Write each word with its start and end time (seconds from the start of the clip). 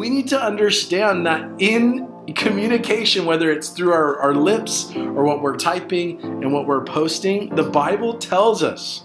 we 0.00 0.08
need 0.08 0.28
to 0.28 0.42
understand 0.42 1.26
that 1.26 1.46
in 1.58 2.08
communication, 2.34 3.26
whether 3.26 3.50
it's 3.50 3.68
through 3.68 3.92
our, 3.92 4.18
our 4.18 4.34
lips 4.34 4.90
or 4.96 5.24
what 5.24 5.42
we're 5.42 5.58
typing 5.58 6.18
and 6.22 6.50
what 6.54 6.66
we're 6.66 6.82
posting, 6.82 7.54
the 7.54 7.64
Bible 7.64 8.14
tells 8.16 8.62
us 8.62 9.04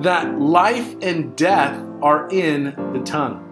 that 0.00 0.40
life 0.40 0.94
and 1.02 1.36
death 1.36 1.78
are 2.00 2.30
in 2.30 2.64
the 2.94 3.02
tongue. 3.04 3.42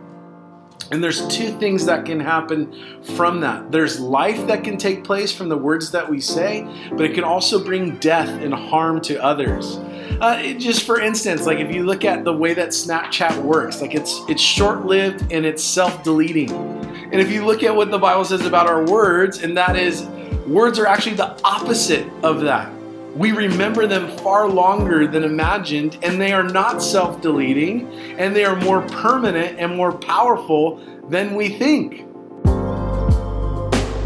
And 0.90 1.04
there's 1.04 1.28
two 1.28 1.50
things 1.58 1.84
that 1.84 2.06
can 2.06 2.18
happen 2.18 3.02
from 3.14 3.42
that. 3.42 3.70
There's 3.70 4.00
life 4.00 4.46
that 4.46 4.64
can 4.64 4.78
take 4.78 5.04
place 5.04 5.34
from 5.36 5.50
the 5.50 5.58
words 5.58 5.90
that 5.90 6.08
we 6.08 6.18
say, 6.18 6.66
but 6.92 7.02
it 7.02 7.12
can 7.14 7.24
also 7.24 7.62
bring 7.62 7.98
death 7.98 8.30
and 8.30 8.54
harm 8.54 9.02
to 9.02 9.22
others. 9.22 9.76
Uh, 10.20 10.52
just 10.54 10.84
for 10.84 11.00
instance, 11.00 11.46
like 11.46 11.58
if 11.58 11.74
you 11.74 11.84
look 11.84 12.04
at 12.04 12.24
the 12.24 12.32
way 12.32 12.54
that 12.54 12.68
Snapchat 12.68 13.42
works, 13.42 13.80
like 13.80 13.94
it's 13.94 14.20
it's 14.28 14.42
short-lived 14.42 15.32
and 15.32 15.44
it's 15.44 15.64
self-deleting. 15.64 16.50
And 16.50 17.14
if 17.14 17.30
you 17.30 17.44
look 17.44 17.62
at 17.62 17.74
what 17.74 17.90
the 17.90 17.98
Bible 17.98 18.24
says 18.24 18.44
about 18.46 18.66
our 18.66 18.84
words, 18.84 19.42
and 19.42 19.56
that 19.56 19.76
is 19.76 20.04
words 20.46 20.78
are 20.78 20.86
actually 20.86 21.16
the 21.16 21.40
opposite 21.44 22.06
of 22.22 22.42
that. 22.42 22.72
We 23.16 23.32
remember 23.32 23.86
them 23.86 24.16
far 24.18 24.48
longer 24.48 25.06
than 25.06 25.24
imagined, 25.24 25.98
and 26.02 26.20
they 26.20 26.32
are 26.32 26.42
not 26.42 26.82
self 26.82 27.20
deleting, 27.20 27.88
and 28.18 28.34
they 28.36 28.44
are 28.44 28.56
more 28.56 28.82
permanent 28.82 29.58
and 29.58 29.76
more 29.76 29.92
powerful 29.92 30.80
than 31.08 31.34
we 31.34 31.48
think. 31.48 32.06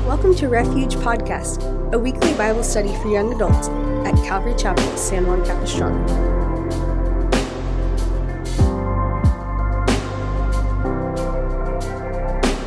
Welcome 0.06 0.34
to 0.36 0.48
Refuge 0.48 0.96
Podcast, 0.96 1.92
a 1.92 1.98
weekly 1.98 2.33
Bible 2.34 2.62
study 2.62 2.94
for 3.02 3.08
young 3.08 3.33
adults 3.34 3.69
at 4.04 4.14
Calvary 4.24 4.54
Chapel, 4.56 4.96
San 4.96 5.26
Juan 5.26 5.44
Capistrano. 5.44 6.06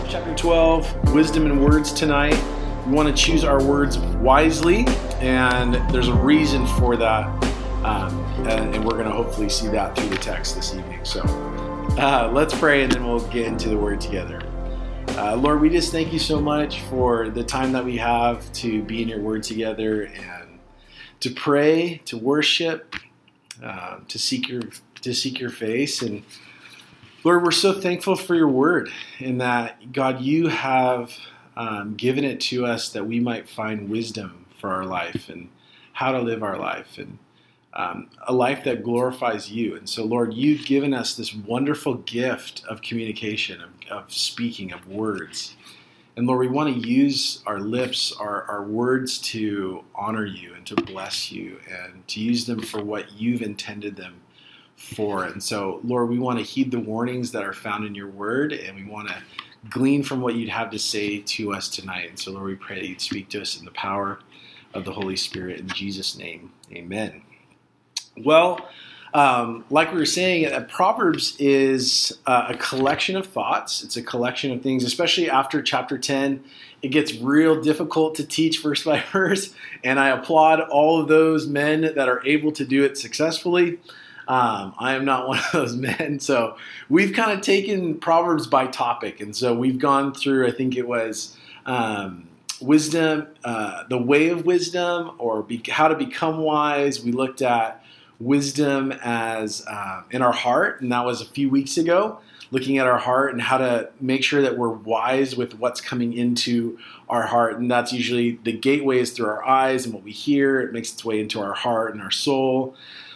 Chapter 0.09 0.35
12, 0.35 1.13
Wisdom 1.13 1.45
and 1.45 1.63
Words 1.63 1.93
tonight. 1.93 2.39
We 2.85 2.93
want 2.93 3.15
to 3.15 3.23
choose 3.23 3.43
our 3.43 3.63
words 3.63 3.97
wisely, 3.97 4.85
and 5.19 5.75
there's 5.93 6.07
a 6.07 6.15
reason 6.15 6.65
for 6.65 6.97
that. 6.97 7.27
Um, 7.85 8.19
and, 8.47 8.75
and, 8.75 8.85
we're 8.85 8.91
going 8.91 9.05
to 9.05 9.11
hopefully 9.11 9.49
see 9.49 9.67
that 9.69 9.95
through 9.95 10.09
the 10.09 10.17
text 10.17 10.55
this 10.55 10.75
evening. 10.75 11.03
So 11.03 11.21
uh, 11.97 12.29
let's 12.31 12.57
pray, 12.57 12.83
and 12.83 12.91
then 12.91 13.07
we'll 13.07 13.27
get 13.29 13.47
into 13.47 13.69
the 13.69 13.77
word 13.77 13.99
together. 13.99 14.41
Uh, 15.17 15.35
Lord, 15.35 15.61
we 15.61 15.69
just 15.69 15.91
thank 15.91 16.13
you 16.13 16.19
so 16.19 16.39
much 16.39 16.81
for 16.81 17.29
the 17.29 17.43
time 17.43 17.71
that 17.71 17.83
we 17.83 17.97
have 17.97 18.51
to 18.53 18.81
be 18.83 19.01
in 19.01 19.07
your 19.07 19.19
word 19.19 19.43
together 19.43 20.03
and 20.03 20.40
to 21.21 21.31
pray, 21.31 22.01
to 22.05 22.17
worship, 22.17 22.95
uh, 23.63 23.99
to 24.07 24.19
seek 24.19 24.47
your 24.49 24.63
to 25.01 25.13
seek 25.13 25.39
your 25.39 25.49
face 25.49 26.01
and 26.01 26.23
Lord, 27.23 27.43
we're 27.43 27.51
so 27.51 27.79
thankful 27.79 28.15
for 28.15 28.33
your 28.33 28.47
word 28.47 28.91
and 29.19 29.41
that 29.41 29.91
God, 29.93 30.21
you 30.21 30.47
have 30.47 31.15
um, 31.55 31.93
given 31.93 32.23
it 32.23 32.39
to 32.41 32.65
us 32.65 32.89
that 32.89 33.05
we 33.05 33.19
might 33.19 33.47
find 33.47 33.89
wisdom 33.89 34.47
for 34.59 34.71
our 34.71 34.85
life 34.85 35.29
and 35.29 35.49
how 35.93 36.11
to 36.13 36.19
live 36.19 36.41
our 36.41 36.57
life 36.57 36.97
and 36.97 37.19
um, 37.73 38.09
a 38.27 38.33
life 38.33 38.63
that 38.63 38.83
glorifies 38.83 39.51
you. 39.51 39.75
And 39.75 39.87
so, 39.87 40.03
Lord, 40.03 40.33
you've 40.33 40.65
given 40.65 40.95
us 40.95 41.13
this 41.13 41.33
wonderful 41.33 41.95
gift 41.95 42.63
of 42.67 42.81
communication, 42.81 43.61
of, 43.61 43.69
of 43.91 44.11
speaking, 44.11 44.73
of 44.73 44.87
words. 44.87 45.55
And 46.17 46.27
Lord, 46.27 46.39
we 46.39 46.47
want 46.49 46.73
to 46.73 46.87
use 46.87 47.41
our 47.45 47.59
lips, 47.59 48.13
our, 48.19 48.43
our 48.43 48.63
words 48.63 49.17
to 49.19 49.83
honor 49.95 50.25
you 50.25 50.53
and 50.53 50.65
to 50.67 50.75
bless 50.75 51.31
you 51.31 51.59
and 51.69 52.05
to 52.09 52.19
use 52.19 52.45
them 52.45 52.61
for 52.61 52.83
what 52.83 53.13
you've 53.13 53.41
intended 53.41 53.95
them 53.95 54.21
for. 54.75 55.25
And 55.25 55.41
so, 55.41 55.79
Lord, 55.83 56.09
we 56.09 56.19
want 56.19 56.39
to 56.39 56.43
heed 56.43 56.71
the 56.71 56.79
warnings 56.79 57.31
that 57.31 57.43
are 57.43 57.53
found 57.53 57.85
in 57.85 57.95
your 57.95 58.09
word 58.09 58.51
and 58.51 58.75
we 58.75 58.83
want 58.83 59.07
to 59.07 59.15
glean 59.69 60.03
from 60.03 60.21
what 60.21 60.35
you'd 60.35 60.49
have 60.49 60.69
to 60.71 60.79
say 60.79 61.19
to 61.19 61.53
us 61.53 61.69
tonight. 61.69 62.09
And 62.09 62.19
so, 62.19 62.31
Lord, 62.31 62.47
we 62.47 62.55
pray 62.55 62.81
that 62.81 62.87
you'd 62.87 63.01
speak 63.01 63.29
to 63.29 63.41
us 63.41 63.57
in 63.57 63.65
the 63.65 63.71
power 63.71 64.19
of 64.73 64.83
the 64.85 64.91
Holy 64.91 65.15
Spirit. 65.15 65.59
In 65.59 65.67
Jesus' 65.67 66.17
name, 66.17 66.51
amen. 66.73 67.21
Well, 68.17 68.67
um, 69.13 69.65
like 69.69 69.91
we 69.91 69.99
were 69.99 70.05
saying, 70.05 70.51
uh, 70.51 70.61
Proverbs 70.69 71.35
is 71.37 72.17
uh, 72.25 72.47
a 72.49 72.55
collection 72.55 73.17
of 73.17 73.27
thoughts. 73.27 73.83
It's 73.83 73.97
a 73.97 74.01
collection 74.01 74.51
of 74.51 74.61
things, 74.61 74.83
especially 74.83 75.29
after 75.29 75.61
chapter 75.61 75.97
10. 75.97 76.43
It 76.81 76.89
gets 76.89 77.15
real 77.15 77.61
difficult 77.61 78.15
to 78.15 78.25
teach 78.25 78.61
verse 78.61 78.83
by 78.85 79.03
verse, 79.11 79.53
and 79.83 79.99
I 79.99 80.09
applaud 80.09 80.61
all 80.61 81.01
of 81.01 81.07
those 81.07 81.47
men 81.47 81.81
that 81.81 82.07
are 82.07 82.25
able 82.25 82.51
to 82.53 82.65
do 82.65 82.83
it 82.83 82.97
successfully. 82.97 83.79
Um, 84.27 84.73
I 84.79 84.95
am 84.95 85.03
not 85.03 85.27
one 85.27 85.39
of 85.39 85.51
those 85.51 85.75
men. 85.75 86.19
So 86.19 86.55
we've 86.89 87.13
kind 87.13 87.31
of 87.31 87.41
taken 87.41 87.95
Proverbs 87.99 88.47
by 88.47 88.67
topic. 88.67 89.19
And 89.19 89.35
so 89.35 89.53
we've 89.53 89.79
gone 89.79 90.13
through, 90.13 90.47
I 90.47 90.51
think 90.51 90.77
it 90.77 90.87
was 90.87 91.37
um, 91.65 92.27
wisdom, 92.61 93.27
uh, 93.43 93.83
the 93.89 93.97
way 93.97 94.29
of 94.29 94.45
wisdom, 94.45 95.11
or 95.17 95.43
be, 95.43 95.61
how 95.69 95.89
to 95.89 95.95
become 95.95 96.39
wise. 96.39 97.03
We 97.03 97.11
looked 97.11 97.41
at 97.41 97.80
wisdom 98.23 98.93
as 99.03 99.65
uh, 99.67 100.03
in 100.11 100.21
our 100.21 100.31
heart, 100.31 100.81
and 100.81 100.91
that 100.91 101.05
was 101.05 101.21
a 101.21 101.25
few 101.25 101.49
weeks 101.49 101.77
ago. 101.77 102.19
Looking 102.53 102.79
at 102.79 102.85
our 102.85 102.97
heart 102.97 103.31
and 103.31 103.41
how 103.41 103.59
to 103.59 103.89
make 104.01 104.25
sure 104.25 104.41
that 104.41 104.57
we're 104.57 104.67
wise 104.67 105.37
with 105.37 105.57
what's 105.57 105.79
coming 105.79 106.11
into 106.11 106.77
our 107.07 107.25
heart. 107.25 107.57
And 107.57 107.71
that's 107.71 107.93
usually 107.93 108.39
the 108.43 108.51
gateway 108.51 108.99
is 108.99 109.11
through 109.11 109.27
our 109.27 109.45
eyes 109.45 109.85
and 109.85 109.93
what 109.93 110.03
we 110.03 110.11
hear. 110.11 110.59
It 110.59 110.73
makes 110.73 110.91
its 110.91 111.05
way 111.05 111.21
into 111.21 111.39
our 111.39 111.53
heart 111.53 111.93
and 111.93 112.01
our 112.01 112.11
soul. 112.11 112.75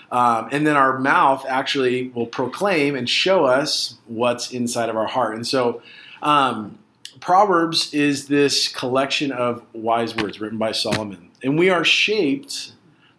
Um, 0.09 0.47
and 0.53 0.66
then 0.66 0.77
our 0.77 0.99
mouth 0.99 1.45
actually 1.49 2.09
will 2.09 2.27
proclaim 2.27 2.95
and 2.95 3.09
show 3.09 3.43
us 3.43 3.97
what's 4.05 4.51
inside 4.51 4.87
of 4.87 4.95
our 4.95 5.07
heart. 5.07 5.35
And 5.35 5.45
so, 5.45 5.81
um, 6.22 6.79
Proverbs 7.19 7.93
is 7.93 8.27
this 8.27 8.67
collection 8.67 9.31
of 9.31 9.63
wise 9.73 10.16
words 10.16 10.39
written 10.39 10.57
by 10.57 10.72
Solomon. 10.72 11.29
And 11.43 11.57
we 11.57 11.69
are 11.69 11.83
shaped, 11.83 12.73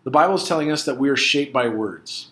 the 0.07 0.13
Bible 0.13 0.37
is 0.37 0.45
telling 0.45 0.71
us 0.71 0.85
that 0.85 0.99
we 0.99 1.09
are 1.09 1.17
shaped 1.17 1.53
by 1.53 1.67
words. 1.67 2.29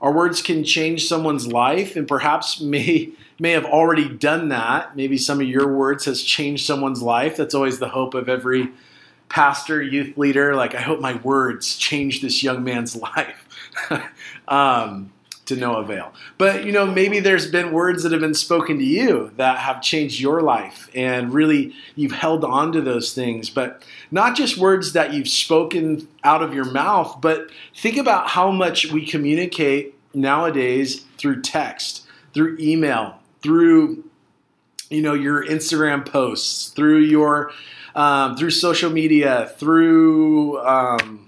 Our 0.00 0.12
words 0.12 0.40
can 0.40 0.62
change 0.62 1.08
someone's 1.08 1.48
life 1.48 1.96
and 1.96 2.06
perhaps 2.06 2.60
may 2.60 3.10
may 3.40 3.50
have 3.50 3.64
already 3.64 4.08
done 4.08 4.50
that. 4.50 4.94
Maybe 4.94 5.18
some 5.18 5.40
of 5.40 5.48
your 5.48 5.66
words 5.66 6.04
has 6.04 6.22
changed 6.22 6.64
someone's 6.64 7.02
life. 7.02 7.36
That's 7.36 7.56
always 7.56 7.80
the 7.80 7.88
hope 7.88 8.14
of 8.14 8.28
every 8.28 8.68
pastor, 9.28 9.82
youth 9.82 10.16
leader. 10.16 10.54
Like 10.54 10.76
I 10.76 10.80
hope 10.80 11.00
my 11.00 11.16
words 11.16 11.76
change 11.76 12.22
this 12.22 12.44
young 12.44 12.62
man's 12.62 12.94
life. 13.16 13.48
um, 14.46 15.10
to 15.48 15.56
no 15.56 15.76
avail. 15.76 16.12
But 16.36 16.64
you 16.64 16.72
know, 16.72 16.86
maybe 16.86 17.20
there's 17.20 17.50
been 17.50 17.72
words 17.72 18.02
that 18.02 18.12
have 18.12 18.20
been 18.20 18.34
spoken 18.34 18.78
to 18.78 18.84
you 18.84 19.32
that 19.36 19.58
have 19.58 19.82
changed 19.82 20.20
your 20.20 20.40
life, 20.40 20.88
and 20.94 21.32
really 21.32 21.74
you've 21.96 22.12
held 22.12 22.44
on 22.44 22.72
to 22.72 22.80
those 22.80 23.12
things. 23.12 23.50
But 23.50 23.82
not 24.10 24.36
just 24.36 24.56
words 24.56 24.92
that 24.92 25.12
you've 25.12 25.28
spoken 25.28 26.08
out 26.22 26.42
of 26.42 26.54
your 26.54 26.66
mouth, 26.66 27.18
but 27.20 27.50
think 27.74 27.96
about 27.96 28.28
how 28.28 28.50
much 28.50 28.92
we 28.92 29.04
communicate 29.04 29.94
nowadays 30.14 31.04
through 31.16 31.42
text, 31.42 32.06
through 32.34 32.56
email, 32.60 33.18
through 33.42 34.04
you 34.90 35.02
know 35.02 35.14
your 35.14 35.44
Instagram 35.44 36.06
posts, 36.06 36.68
through 36.68 37.00
your 37.00 37.50
um, 37.94 38.36
through 38.36 38.50
social 38.50 38.90
media, 38.90 39.52
through 39.56 40.60
um, 40.60 41.27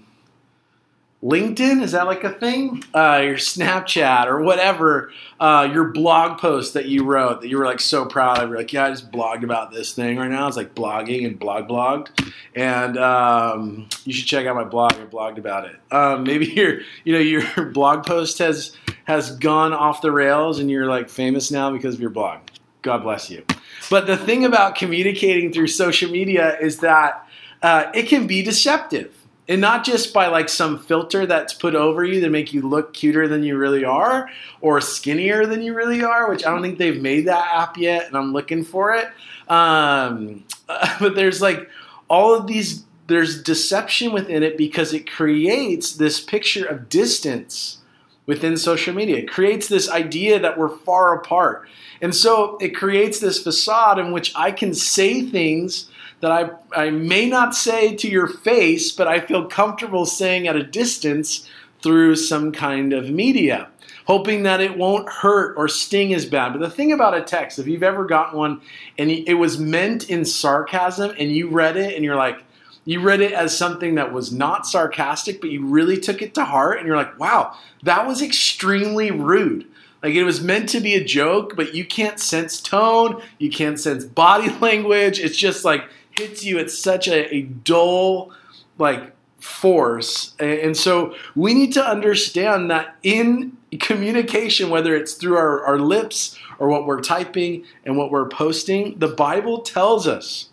LinkedIn 1.23 1.83
is 1.83 1.91
that 1.91 2.07
like 2.07 2.23
a 2.23 2.31
thing? 2.31 2.83
Uh, 2.95 3.21
your 3.23 3.35
Snapchat 3.35 4.25
or 4.25 4.41
whatever, 4.41 5.11
uh, 5.39 5.69
your 5.71 5.85
blog 5.85 6.39
post 6.39 6.73
that 6.73 6.87
you 6.87 7.03
wrote 7.03 7.41
that 7.41 7.47
you 7.47 7.59
were 7.59 7.65
like 7.65 7.79
so 7.79 8.05
proud 8.05 8.39
of. 8.39 8.49
You're 8.49 8.57
like, 8.57 8.73
yeah, 8.73 8.85
I 8.85 8.89
just 8.89 9.11
blogged 9.11 9.43
about 9.43 9.71
this 9.71 9.93
thing 9.93 10.17
right 10.17 10.31
now. 10.31 10.47
It's 10.47 10.57
like 10.57 10.73
blogging 10.73 11.27
and 11.27 11.37
blog 11.37 11.67
blogged, 11.67 12.33
and 12.55 12.97
um, 12.97 13.87
you 14.03 14.13
should 14.13 14.25
check 14.25 14.47
out 14.47 14.55
my 14.55 14.63
blog. 14.63 14.93
I 14.93 15.05
blogged 15.05 15.37
about 15.37 15.65
it. 15.65 15.79
Um, 15.91 16.23
maybe 16.23 16.45
your 16.55 16.79
you 17.03 17.13
know 17.13 17.19
your 17.19 17.65
blog 17.71 18.03
post 18.03 18.39
has 18.39 18.75
has 19.03 19.35
gone 19.37 19.73
off 19.73 20.01
the 20.01 20.11
rails 20.11 20.57
and 20.57 20.71
you're 20.71 20.87
like 20.87 21.07
famous 21.07 21.51
now 21.51 21.71
because 21.71 21.93
of 21.95 22.01
your 22.01 22.09
blog. 22.09 22.39
God 22.81 23.03
bless 23.03 23.29
you. 23.29 23.45
But 23.91 24.07
the 24.07 24.17
thing 24.17 24.43
about 24.43 24.73
communicating 24.73 25.53
through 25.53 25.67
social 25.67 26.09
media 26.09 26.57
is 26.59 26.79
that 26.79 27.27
uh, 27.61 27.91
it 27.93 28.07
can 28.07 28.25
be 28.25 28.41
deceptive 28.41 29.20
and 29.51 29.59
not 29.59 29.83
just 29.83 30.13
by 30.13 30.27
like 30.27 30.47
some 30.47 30.79
filter 30.79 31.25
that's 31.25 31.53
put 31.53 31.75
over 31.75 32.05
you 32.05 32.21
to 32.21 32.29
make 32.29 32.53
you 32.53 32.61
look 32.61 32.93
cuter 32.93 33.27
than 33.27 33.43
you 33.43 33.57
really 33.57 33.83
are 33.83 34.29
or 34.61 34.79
skinnier 34.79 35.45
than 35.45 35.61
you 35.61 35.73
really 35.73 36.01
are 36.01 36.29
which 36.29 36.45
i 36.45 36.49
don't 36.49 36.61
think 36.61 36.77
they've 36.77 37.01
made 37.01 37.27
that 37.27 37.53
app 37.53 37.77
yet 37.77 38.07
and 38.07 38.15
i'm 38.15 38.31
looking 38.33 38.63
for 38.63 38.95
it. 38.95 39.07
Um, 39.49 40.45
but 40.99 41.15
there's 41.15 41.41
like 41.41 41.69
all 42.07 42.33
of 42.33 42.47
these 42.47 42.85
there's 43.07 43.43
deception 43.43 44.13
within 44.13 44.41
it 44.41 44.57
because 44.57 44.93
it 44.93 45.09
creates 45.09 45.93
this 45.93 46.21
picture 46.21 46.65
of 46.65 46.87
distance 46.87 47.79
within 48.25 48.55
social 48.55 48.93
media. 48.93 49.17
It 49.17 49.29
creates 49.29 49.67
this 49.67 49.89
idea 49.89 50.39
that 50.39 50.57
we're 50.57 50.69
far 50.69 51.13
apart. 51.15 51.67
And 52.01 52.15
so 52.15 52.57
it 52.61 52.69
creates 52.69 53.19
this 53.19 53.43
facade 53.43 53.99
in 53.99 54.13
which 54.13 54.33
i 54.35 54.51
can 54.51 54.73
say 54.73 55.21
things 55.21 55.90
that 56.21 56.31
I, 56.31 56.85
I 56.85 56.89
may 56.91 57.27
not 57.27 57.55
say 57.55 57.95
to 57.95 58.07
your 58.07 58.27
face, 58.27 58.91
but 58.91 59.07
I 59.07 59.19
feel 59.19 59.45
comfortable 59.47 60.05
saying 60.05 60.47
at 60.47 60.55
a 60.55 60.63
distance 60.63 61.49
through 61.81 62.15
some 62.15 62.51
kind 62.51 62.93
of 62.93 63.09
media. 63.09 63.67
hoping 64.07 64.43
that 64.43 64.59
it 64.59 64.77
won't 64.77 65.07
hurt 65.07 65.55
or 65.57 65.67
sting 65.67 66.13
as 66.13 66.25
bad. 66.25 66.51
But 66.51 66.59
the 66.59 66.69
thing 66.69 66.91
about 66.91 67.15
a 67.15 67.21
text, 67.21 67.59
if 67.59 67.67
you've 67.67 67.83
ever 67.83 68.05
gotten 68.05 68.37
one 68.37 68.61
and 68.97 69.09
it 69.09 69.35
was 69.35 69.59
meant 69.59 70.09
in 70.09 70.25
sarcasm 70.25 71.13
and 71.17 71.31
you 71.31 71.49
read 71.49 71.77
it 71.77 71.95
and 71.95 72.03
you're 72.03 72.15
like, 72.15 72.43
you 72.83 72.99
read 72.99 73.21
it 73.21 73.31
as 73.31 73.55
something 73.55 73.95
that 73.95 74.11
was 74.11 74.31
not 74.31 74.65
sarcastic, 74.65 75.39
but 75.39 75.51
you 75.51 75.65
really 75.65 75.99
took 75.99 76.21
it 76.21 76.33
to 76.33 76.45
heart 76.45 76.79
and 76.79 76.87
you're 76.87 76.97
like, 76.97 77.19
wow, 77.19 77.55
that 77.83 78.07
was 78.07 78.21
extremely 78.21 79.11
rude. 79.11 79.67
Like 80.01 80.15
it 80.15 80.23
was 80.23 80.41
meant 80.41 80.67
to 80.69 80.79
be 80.79 80.95
a 80.95 81.03
joke, 81.03 81.55
but 81.55 81.75
you 81.75 81.85
can't 81.85 82.19
sense 82.19 82.59
tone, 82.59 83.21
you 83.37 83.51
can't 83.51 83.79
sense 83.79 84.03
body 84.03 84.49
language. 84.59 85.19
It's 85.19 85.37
just 85.37 85.63
like 85.63 85.83
hits 86.21 86.43
you 86.43 86.59
at 86.59 86.69
such 86.69 87.07
a, 87.07 87.33
a 87.33 87.41
dull, 87.41 88.31
like 88.77 89.13
force. 89.39 90.35
And 90.39 90.77
so 90.77 91.15
we 91.35 91.53
need 91.53 91.73
to 91.73 91.83
understand 91.83 92.69
that 92.69 92.95
in 93.01 93.57
communication, 93.79 94.69
whether 94.69 94.95
it's 94.95 95.15
through 95.15 95.35
our, 95.35 95.63
our 95.65 95.79
lips 95.79 96.37
or 96.59 96.67
what 96.67 96.85
we're 96.85 97.01
typing 97.01 97.65
and 97.85 97.97
what 97.97 98.11
we're 98.11 98.29
posting, 98.29 98.99
the 98.99 99.07
Bible 99.07 99.61
tells 99.61 100.07
us 100.07 100.49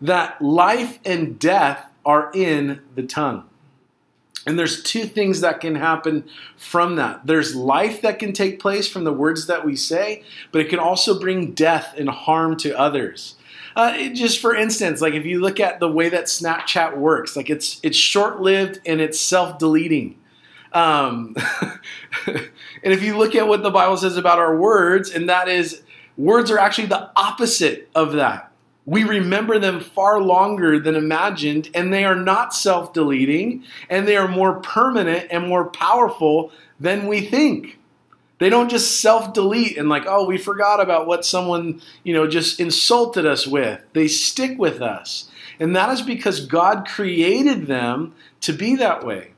that 0.00 0.40
life 0.40 0.98
and 1.04 1.38
death 1.38 1.90
are 2.04 2.30
in 2.34 2.80
the 2.94 3.02
tongue. 3.02 3.44
And 4.46 4.58
there's 4.58 4.82
two 4.82 5.04
things 5.04 5.40
that 5.40 5.60
can 5.60 5.74
happen 5.74 6.24
from 6.56 6.96
that. 6.96 7.26
There's 7.26 7.56
life 7.56 8.00
that 8.02 8.20
can 8.20 8.32
take 8.32 8.60
place 8.60 8.88
from 8.88 9.02
the 9.02 9.12
words 9.12 9.48
that 9.48 9.64
we 9.64 9.74
say, 9.74 10.22
but 10.52 10.60
it 10.60 10.68
can 10.68 10.78
also 10.78 11.18
bring 11.18 11.52
death 11.52 11.94
and 11.98 12.08
harm 12.08 12.56
to 12.58 12.78
others. 12.78 13.34
Uh, 13.76 14.08
just 14.08 14.40
for 14.40 14.56
instance, 14.56 15.02
like 15.02 15.12
if 15.12 15.26
you 15.26 15.38
look 15.38 15.60
at 15.60 15.80
the 15.80 15.88
way 15.88 16.08
that 16.08 16.24
Snapchat 16.24 16.96
works, 16.96 17.36
like 17.36 17.50
it's 17.50 17.78
it's 17.82 17.96
short-lived 17.96 18.80
and 18.86 19.02
it's 19.02 19.20
self-deleting. 19.20 20.18
Um, 20.72 21.36
and 22.26 22.40
if 22.82 23.02
you 23.02 23.18
look 23.18 23.34
at 23.34 23.46
what 23.46 23.62
the 23.62 23.70
Bible 23.70 23.98
says 23.98 24.16
about 24.16 24.38
our 24.38 24.56
words, 24.56 25.10
and 25.10 25.28
that 25.28 25.48
is 25.48 25.82
words 26.16 26.50
are 26.50 26.58
actually 26.58 26.88
the 26.88 27.10
opposite 27.16 27.90
of 27.94 28.12
that. 28.12 28.50
We 28.86 29.04
remember 29.04 29.58
them 29.58 29.80
far 29.80 30.22
longer 30.22 30.78
than 30.78 30.94
imagined, 30.94 31.68
and 31.74 31.92
they 31.92 32.04
are 32.04 32.14
not 32.14 32.54
self 32.54 32.94
deleting, 32.94 33.64
and 33.90 34.08
they 34.08 34.16
are 34.16 34.28
more 34.28 34.60
permanent 34.60 35.26
and 35.30 35.46
more 35.46 35.66
powerful 35.66 36.50
than 36.80 37.08
we 37.08 37.20
think. 37.20 37.78
They 38.38 38.50
don't 38.50 38.70
just 38.70 39.00
self 39.00 39.32
delete 39.32 39.78
and, 39.78 39.88
like, 39.88 40.04
oh, 40.06 40.26
we 40.26 40.38
forgot 40.38 40.80
about 40.80 41.06
what 41.06 41.24
someone, 41.24 41.80
you 42.04 42.12
know, 42.12 42.26
just 42.26 42.60
insulted 42.60 43.24
us 43.24 43.46
with. 43.46 43.80
They 43.92 44.08
stick 44.08 44.58
with 44.58 44.82
us. 44.82 45.30
And 45.58 45.74
that 45.74 45.90
is 45.90 46.02
because 46.02 46.44
God 46.44 46.86
created 46.86 47.66
them 47.66 48.14
to 48.42 48.52
be 48.52 48.76
that 48.76 49.04
way. 49.04 49.32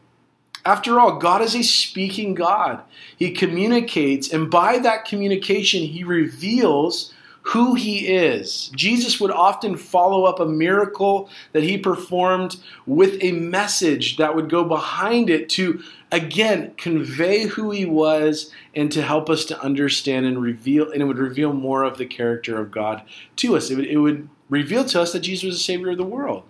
After 0.65 0.99
all, 0.99 1.19
God 1.19 1.43
is 1.43 1.55
a 1.55 1.63
speaking 1.63 2.35
God. 2.35 2.83
He 3.17 3.31
communicates, 3.31 4.33
and 4.33 4.51
by 4.51 4.79
that 4.79 5.05
communication, 5.05 5.83
He 5.83 6.03
reveals 6.03 7.15
who 7.49 7.75
he 7.75 8.07
is. 8.09 8.71
Jesus 8.75 9.19
would 9.19 9.31
often 9.31 9.75
follow 9.75 10.25
up 10.25 10.39
a 10.39 10.45
miracle 10.45 11.31
that 11.53 11.63
he 11.63 11.79
performed 11.79 12.57
with 12.85 13.17
a 13.23 13.33
message 13.33 14.19
that 14.19 14.37
would 14.37 14.51
go 14.51 14.65
behind 14.65 15.31
it 15.31 15.49
to, 15.49 15.83
again, 16.11 16.75
convey 16.77 17.47
who 17.47 17.71
he 17.71 17.85
was 17.85 18.53
and 18.75 18.91
to 18.93 19.03
help 19.03 19.29
us 19.29 19.45
to 19.47 19.61
understand 19.61 20.27
and 20.27 20.41
reveal, 20.41 20.91
and 20.91 21.03
it 21.03 21.05
would 21.05 21.19
reveal 21.19 21.53
more 21.53 21.83
of 21.83 21.99
the 21.99 22.07
character 22.07 22.59
of 22.59 22.71
God 22.71 23.03
to 23.37 23.57
us. 23.57 23.71
It 23.71 23.77
would, 23.77 23.87
it 23.87 23.99
would 23.99 24.29
reveal 24.49 24.85
to 24.87 25.01
us 25.01 25.13
that 25.13 25.21
Jesus 25.21 25.45
was 25.45 25.57
the 25.57 25.63
Savior 25.63 25.91
of 25.91 25.99
the 25.99 26.05
world. 26.05 26.45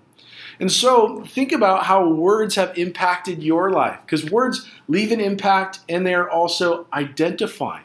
And 0.60 0.72
so 0.72 1.24
think 1.24 1.52
about 1.52 1.84
how 1.84 2.08
words 2.08 2.56
have 2.56 2.76
impacted 2.76 3.42
your 3.42 3.70
life, 3.70 4.00
because 4.04 4.30
words 4.30 4.68
leave 4.88 5.12
an 5.12 5.20
impact 5.20 5.80
and 5.88 6.06
they're 6.06 6.30
also 6.30 6.86
identifying. 6.92 7.84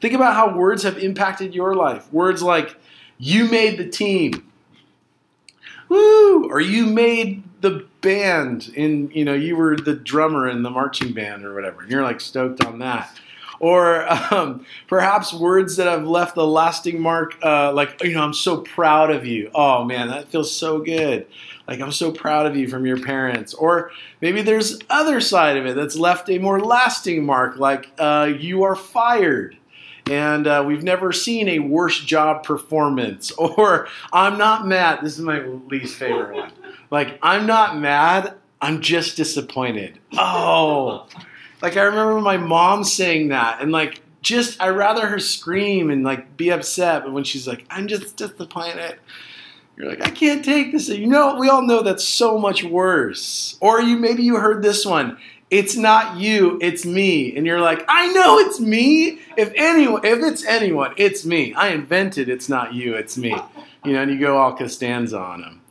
Think 0.00 0.14
about 0.14 0.34
how 0.34 0.54
words 0.54 0.82
have 0.82 0.98
impacted 0.98 1.54
your 1.54 1.74
life. 1.74 2.12
Words 2.12 2.42
like, 2.42 2.76
you 3.18 3.48
made 3.48 3.78
the 3.78 3.88
team. 3.88 4.52
Woo! 5.88 6.48
Or 6.50 6.60
you 6.60 6.86
made 6.86 7.44
the 7.62 7.86
band 8.00 8.72
in, 8.74 9.10
you 9.12 9.24
know, 9.24 9.34
you 9.34 9.56
were 9.56 9.76
the 9.76 9.94
drummer 9.94 10.48
in 10.48 10.62
the 10.62 10.70
marching 10.70 11.12
band 11.12 11.44
or 11.44 11.54
whatever. 11.54 11.82
And 11.82 11.90
you're 11.90 12.02
like 12.02 12.20
stoked 12.20 12.62
on 12.64 12.80
that. 12.80 13.18
Or 13.60 14.10
um, 14.34 14.66
perhaps 14.88 15.32
words 15.32 15.76
that 15.76 15.86
have 15.86 16.04
left 16.04 16.36
a 16.36 16.42
lasting 16.42 17.00
mark, 17.00 17.38
uh, 17.44 17.72
like, 17.72 18.02
you 18.02 18.14
know, 18.14 18.22
I'm 18.22 18.34
so 18.34 18.58
proud 18.58 19.12
of 19.12 19.24
you. 19.24 19.50
Oh 19.54 19.84
man, 19.84 20.08
that 20.08 20.28
feels 20.28 20.54
so 20.54 20.80
good. 20.80 21.26
Like, 21.68 21.80
I'm 21.80 21.92
so 21.92 22.10
proud 22.10 22.46
of 22.46 22.56
you 22.56 22.68
from 22.68 22.84
your 22.84 23.00
parents. 23.00 23.54
Or 23.54 23.92
maybe 24.20 24.42
there's 24.42 24.80
other 24.90 25.20
side 25.20 25.56
of 25.56 25.64
it 25.64 25.76
that's 25.76 25.94
left 25.94 26.28
a 26.28 26.38
more 26.38 26.58
lasting 26.58 27.24
mark, 27.24 27.56
like, 27.56 27.92
uh, 27.98 28.32
you 28.36 28.64
are 28.64 28.74
fired 28.74 29.56
and 30.10 30.48
uh, 30.48 30.64
we've 30.66 30.82
never 30.82 31.12
seen 31.12 31.48
a 31.48 31.60
worse 31.60 32.00
job 32.00 32.42
performance. 32.42 33.32
Or 33.38 33.86
I'm 34.12 34.38
not 34.38 34.66
mad. 34.66 35.00
This 35.02 35.18
is 35.18 35.24
my 35.24 35.40
least 35.40 35.96
favorite 35.96 36.34
one. 36.34 36.52
Like 36.92 37.18
I'm 37.22 37.46
not 37.46 37.78
mad. 37.78 38.34
I'm 38.60 38.82
just 38.82 39.16
disappointed. 39.16 39.98
Oh, 40.16 41.08
like 41.62 41.76
I 41.78 41.84
remember 41.84 42.20
my 42.20 42.36
mom 42.36 42.84
saying 42.84 43.28
that, 43.28 43.62
and 43.62 43.72
like 43.72 44.02
just 44.20 44.60
I 44.60 44.68
rather 44.68 45.06
her 45.06 45.18
scream 45.18 45.90
and 45.90 46.04
like 46.04 46.36
be 46.36 46.50
upset, 46.50 47.02
but 47.02 47.12
when 47.12 47.24
she's 47.24 47.48
like, 47.48 47.64
I'm 47.70 47.88
just 47.88 48.16
disappointed. 48.16 48.98
You're 49.76 49.88
like, 49.88 50.06
I 50.06 50.10
can't 50.10 50.44
take 50.44 50.70
this. 50.72 50.90
You 50.90 51.06
know, 51.06 51.36
we 51.36 51.48
all 51.48 51.66
know 51.66 51.82
that's 51.82 52.06
so 52.06 52.38
much 52.38 52.62
worse. 52.62 53.56
Or 53.60 53.80
you 53.80 53.96
maybe 53.96 54.22
you 54.22 54.36
heard 54.36 54.62
this 54.62 54.84
one 54.84 55.16
it's 55.48 55.76
not 55.76 56.16
you, 56.16 56.58
it's 56.62 56.86
me. 56.86 57.36
And 57.36 57.46
you're 57.46 57.60
like, 57.60 57.84
I 57.86 58.10
know 58.12 58.38
it's 58.38 58.58
me. 58.58 59.18
If 59.36 59.52
anyone, 59.54 60.02
if 60.02 60.20
it's 60.20 60.46
anyone, 60.46 60.94
it's 60.96 61.26
me. 61.26 61.52
I 61.52 61.68
invented 61.68 62.30
it's 62.30 62.48
not 62.48 62.72
you, 62.72 62.94
it's 62.94 63.18
me. 63.18 63.36
You 63.84 63.92
know, 63.92 64.00
and 64.00 64.10
you 64.10 64.18
go 64.18 64.38
all 64.38 64.56
Costanza 64.56 65.18
on 65.18 65.42
them. 65.42 65.61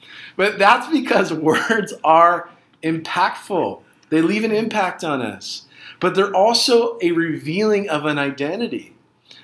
But 0.42 0.58
that's 0.58 0.88
because 0.88 1.32
words 1.34 1.94
are 2.04 2.50
impactful. 2.82 3.84
They 4.10 4.24
leave 4.24 4.44
an 4.44 4.52
impact 4.52 5.04
on 5.04 5.22
us. 5.22 5.68
But 6.00 6.16
they're 6.16 6.34
also 6.34 6.98
a 7.00 7.12
revealing 7.12 7.88
of 7.88 8.06
an 8.06 8.18
identity. 8.18 8.96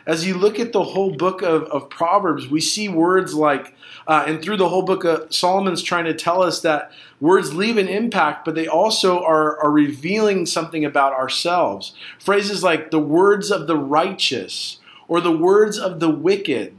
As 0.08 0.26
you 0.26 0.34
look 0.34 0.60
at 0.60 0.72
the 0.72 0.84
whole 0.84 1.12
book 1.12 1.44
of, 1.44 1.66
of 1.66 1.92
Proverbs, 1.92 2.48
we 2.48 2.60
see 2.60 2.90
words 2.90 3.36
like, 3.36 3.76
uh, 4.08 4.24
and 4.26 4.42
through 4.42 4.58
the 4.58 4.70
whole 4.70 4.82
book 4.82 5.04
of 5.04 5.32
Solomon's 5.32 5.84
trying 5.84 6.06
to 6.06 6.16
tell 6.16 6.42
us 6.42 6.62
that 6.62 6.92
words 7.22 7.54
leave 7.54 7.78
an 7.78 7.88
impact, 7.88 8.44
but 8.44 8.56
they 8.56 8.68
also 8.68 9.24
are, 9.24 9.64
are 9.64 9.70
revealing 9.70 10.48
something 10.48 10.84
about 10.84 11.14
ourselves. 11.14 11.94
Phrases 12.18 12.64
like 12.64 12.90
the 12.90 12.98
words 12.98 13.52
of 13.52 13.68
the 13.68 13.78
righteous 13.78 14.80
or 15.08 15.22
the 15.22 15.38
words 15.38 15.78
of 15.78 16.00
the 16.00 16.10
wicked 16.10 16.76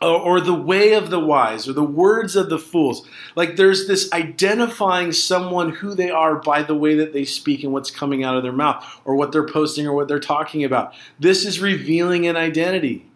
or 0.00 0.40
the 0.40 0.54
way 0.54 0.92
of 0.94 1.10
the 1.10 1.20
wise 1.20 1.68
or 1.68 1.72
the 1.72 1.84
words 1.84 2.36
of 2.36 2.50
the 2.50 2.58
fools. 2.58 3.06
Like 3.36 3.56
there's 3.56 3.86
this 3.86 4.12
identifying 4.12 5.12
someone 5.12 5.70
who 5.70 5.94
they 5.94 6.10
are 6.10 6.36
by 6.36 6.62
the 6.62 6.74
way 6.74 6.94
that 6.96 7.12
they 7.12 7.24
speak 7.24 7.62
and 7.62 7.72
what's 7.72 7.90
coming 7.90 8.24
out 8.24 8.36
of 8.36 8.42
their 8.42 8.52
mouth 8.52 8.84
or 9.04 9.14
what 9.14 9.32
they're 9.32 9.46
posting 9.46 9.86
or 9.86 9.94
what 9.94 10.08
they're 10.08 10.18
talking 10.18 10.64
about. 10.64 10.94
This 11.18 11.44
is 11.46 11.60
revealing 11.60 12.26
an 12.26 12.36
identity. 12.36 13.06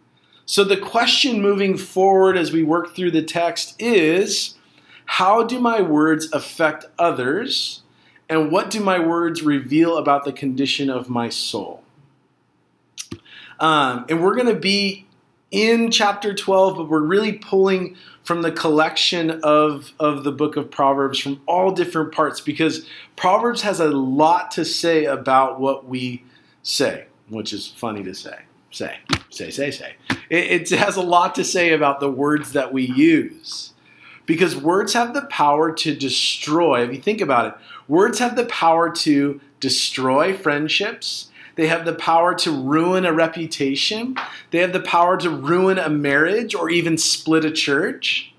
So 0.47 0.65
the 0.65 0.79
question 0.79 1.43
moving 1.43 1.77
forward 1.77 2.39
as 2.39 2.53
we 2.53 2.63
work 2.63 2.95
through 2.95 3.11
the 3.11 3.23
text 3.23 3.75
is 3.79 4.55
how 5.05 5.43
do 5.43 5.59
my 5.59 5.81
words 5.81 6.31
affect 6.33 6.87
others? 6.99 7.83
And 8.31 8.51
what 8.53 8.71
do 8.71 8.81
my 8.81 8.99
words 8.99 9.43
reveal 9.43 9.97
about 9.97 10.25
the 10.25 10.33
condition 10.33 10.91
of 10.91 11.09
my 11.09 11.29
soul? 11.29 11.83
Um, 13.59 14.07
and 14.09 14.23
we're 14.23 14.35
going 14.35 14.55
to 14.55 14.61
be 14.61 15.08
in 15.51 15.91
chapter 15.91 16.35
12, 16.35 16.77
but 16.77 16.89
we're 16.89 17.01
really 17.01 17.33
pulling 17.33 17.97
from 18.23 18.43
the 18.43 18.53
collection 18.53 19.31
of, 19.43 19.93
of 19.99 20.25
the 20.25 20.33
book 20.33 20.57
of 20.57 20.71
Proverbs 20.71 21.19
from 21.19 21.41
all 21.47 21.73
different 21.73 22.13
parts 22.13 22.41
because 22.41 22.87
Proverbs 23.17 23.63
has 23.63 23.81
a 23.81 23.89
lot 23.89 24.51
to 24.53 24.65
say 24.65 25.07
about 25.07 25.59
what 25.59 25.87
we 25.87 26.25
say, 26.63 27.07
which 27.29 27.53
is 27.53 27.69
funny 27.69 28.03
to 28.05 28.15
say. 28.15 28.41
Say, 28.71 28.99
say, 29.31 29.51
say, 29.51 29.71
say. 29.71 29.95
It, 30.29 30.71
it 30.71 30.79
has 30.79 30.97
a 30.97 31.03
lot 31.03 31.35
to 31.37 31.45
say 31.45 31.73
about 31.73 32.01
the 32.01 32.11
words 32.11 32.53
that 32.53 32.71
we 32.71 32.85
use 32.85 33.73
because 34.27 34.55
words 34.55 34.93
have 34.93 35.15
the 35.15 35.23
power 35.23 35.73
to 35.73 35.95
destroy. 35.95 36.85
If 36.85 36.93
you 36.93 37.01
think 37.01 37.23
about 37.23 37.47
it, 37.47 37.55
words 37.89 38.19
have 38.19 38.37
the 38.37 38.45
power 38.45 38.91
to 38.97 39.41
destroy 39.59 40.37
friendships 40.37 41.31
they 41.59 41.67
have 41.67 41.85
the 41.85 41.93
power 41.93 42.37
to 42.37 42.53
ruin 42.53 43.05
a 43.05 43.13
reputation. 43.13 44.15
They 44.53 44.59
have 44.59 44.73
the 44.73 44.79
power 44.79 45.17
to 45.17 45.29
ruin 45.29 45.77
a 45.77 45.89
marriage 45.89 46.55
or 46.55 46.71
even 46.71 46.97
split 46.97 47.45
a 47.45 47.51
church. 47.51 48.33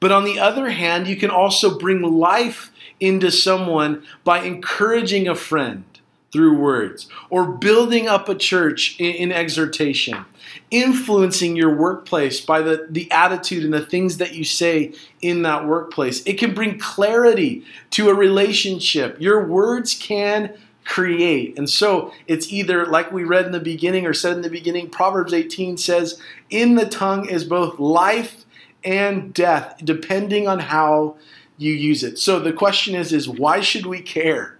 But 0.00 0.12
on 0.12 0.24
the 0.24 0.38
other 0.38 0.70
hand, 0.70 1.08
you 1.08 1.16
can 1.16 1.28
also 1.28 1.78
bring 1.78 2.00
life 2.00 2.72
into 3.00 3.30
someone 3.30 4.02
by 4.24 4.44
encouraging 4.44 5.28
a 5.28 5.34
friend 5.34 5.84
through 6.32 6.58
words 6.58 7.06
or 7.28 7.52
building 7.52 8.08
up 8.08 8.30
a 8.30 8.34
church 8.34 8.98
in, 8.98 9.14
in, 9.14 9.32
exhortation, 9.32 10.24
influencing 10.70 11.54
your 11.54 11.76
workplace 11.76 12.40
by 12.40 12.62
the, 12.62 12.86
the 12.88 13.10
attitude 13.10 13.62
and 13.62 13.74
the 13.74 13.84
things 13.84 14.16
that 14.16 14.34
you 14.34 14.44
say 14.44 14.94
in 15.20 15.42
that 15.42 15.66
workplace. 15.66 16.22
It 16.24 16.38
can 16.38 16.54
bring 16.54 16.78
clarity 16.78 17.66
to 17.90 18.08
a 18.08 18.14
relationship. 18.14 19.20
Your 19.20 19.46
words 19.46 19.94
can 19.94 20.54
create. 20.88 21.56
And 21.58 21.68
so 21.68 22.12
it's 22.26 22.50
either 22.50 22.86
like 22.86 23.12
we 23.12 23.22
read 23.22 23.44
in 23.44 23.52
the 23.52 23.60
beginning 23.60 24.06
or 24.06 24.14
said 24.14 24.34
in 24.34 24.42
the 24.42 24.50
beginning, 24.50 24.88
Proverbs 24.88 25.34
18 25.34 25.76
says, 25.76 26.20
In 26.50 26.74
the 26.76 26.88
tongue 26.88 27.28
is 27.28 27.44
both 27.44 27.78
life 27.78 28.46
and 28.82 29.32
death, 29.34 29.80
depending 29.84 30.48
on 30.48 30.60
how 30.60 31.16
you 31.58 31.72
use 31.72 32.02
it. 32.02 32.18
So 32.18 32.40
the 32.40 32.54
question 32.54 32.94
is, 32.94 33.12
is 33.12 33.28
why 33.28 33.60
should 33.60 33.84
we 33.84 34.00
care? 34.00 34.58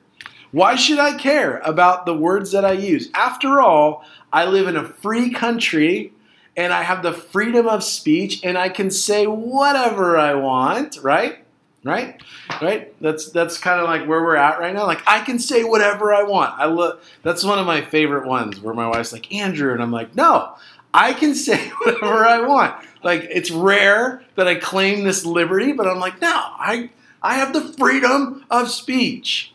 Why 0.50 0.76
should 0.76 0.98
I 0.98 1.16
care 1.16 1.58
about 1.58 2.04
the 2.04 2.16
words 2.16 2.52
that 2.52 2.64
I 2.64 2.72
use? 2.72 3.08
After 3.14 3.60
all, 3.60 4.04
I 4.32 4.44
live 4.44 4.68
in 4.68 4.76
a 4.76 4.84
free 4.84 5.30
country 5.30 6.12
and 6.56 6.72
I 6.74 6.82
have 6.82 7.02
the 7.02 7.12
freedom 7.12 7.66
of 7.66 7.82
speech 7.82 8.44
and 8.44 8.58
I 8.58 8.68
can 8.68 8.90
say 8.90 9.26
whatever 9.26 10.18
I 10.18 10.34
want, 10.34 10.98
right? 11.02 11.44
Right? 11.84 12.20
Right? 12.60 13.00
That's 13.00 13.30
that's 13.30 13.56
kind 13.58 13.80
of 13.80 13.86
like 13.86 14.06
where 14.06 14.22
we're 14.22 14.36
at 14.36 14.58
right 14.58 14.74
now. 14.74 14.86
Like 14.86 15.02
I 15.06 15.20
can 15.20 15.38
say 15.38 15.62
whatever 15.64 16.12
I 16.12 16.24
want. 16.24 16.58
I 16.58 16.66
love 16.66 17.00
that's 17.22 17.44
one 17.44 17.58
of 17.58 17.66
my 17.66 17.82
favorite 17.82 18.26
ones 18.26 18.60
where 18.60 18.74
my 18.74 18.88
wife's 18.88 19.12
like, 19.12 19.32
"Andrew," 19.32 19.72
and 19.72 19.82
I'm 19.82 19.92
like, 19.92 20.16
"No, 20.16 20.54
I 20.92 21.12
can 21.12 21.34
say 21.46 21.68
whatever 21.84 22.26
I 22.26 22.40
want." 22.40 22.74
Like 23.02 23.28
it's 23.30 23.50
rare 23.50 24.24
that 24.34 24.48
I 24.48 24.56
claim 24.56 25.04
this 25.04 25.24
liberty, 25.24 25.72
but 25.72 25.86
I'm 25.86 26.00
like, 26.00 26.20
"No, 26.20 26.32
I 26.32 26.90
I 27.22 27.36
have 27.36 27.52
the 27.52 27.72
freedom 27.78 28.44
of 28.50 28.70
speech." 28.70 29.54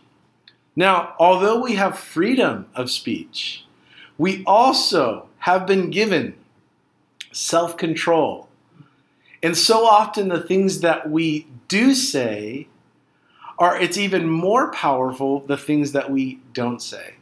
Now, 0.75 1.13
although 1.19 1.61
we 1.61 1.75
have 1.75 1.99
freedom 1.99 2.67
of 2.73 2.89
speech, 2.89 3.65
we 4.17 4.43
also 4.45 5.27
have 5.39 5.67
been 5.67 5.89
given 5.89 6.35
self 7.31 7.77
control. 7.77 8.47
And 9.41 9.57
so 9.57 9.85
often 9.85 10.29
the 10.29 10.41
things 10.41 10.79
that 10.79 11.09
we 11.09 11.47
do 11.73 11.95
say 11.95 12.67
are, 13.57 13.81
it's 13.81 13.97
even 13.97 14.29
more 14.29 14.71
powerful, 14.71 15.39
the 15.39 15.57
things 15.57 15.91
that 15.93 16.11
we 16.11 16.39
don't 16.53 16.79
say. 16.79 17.15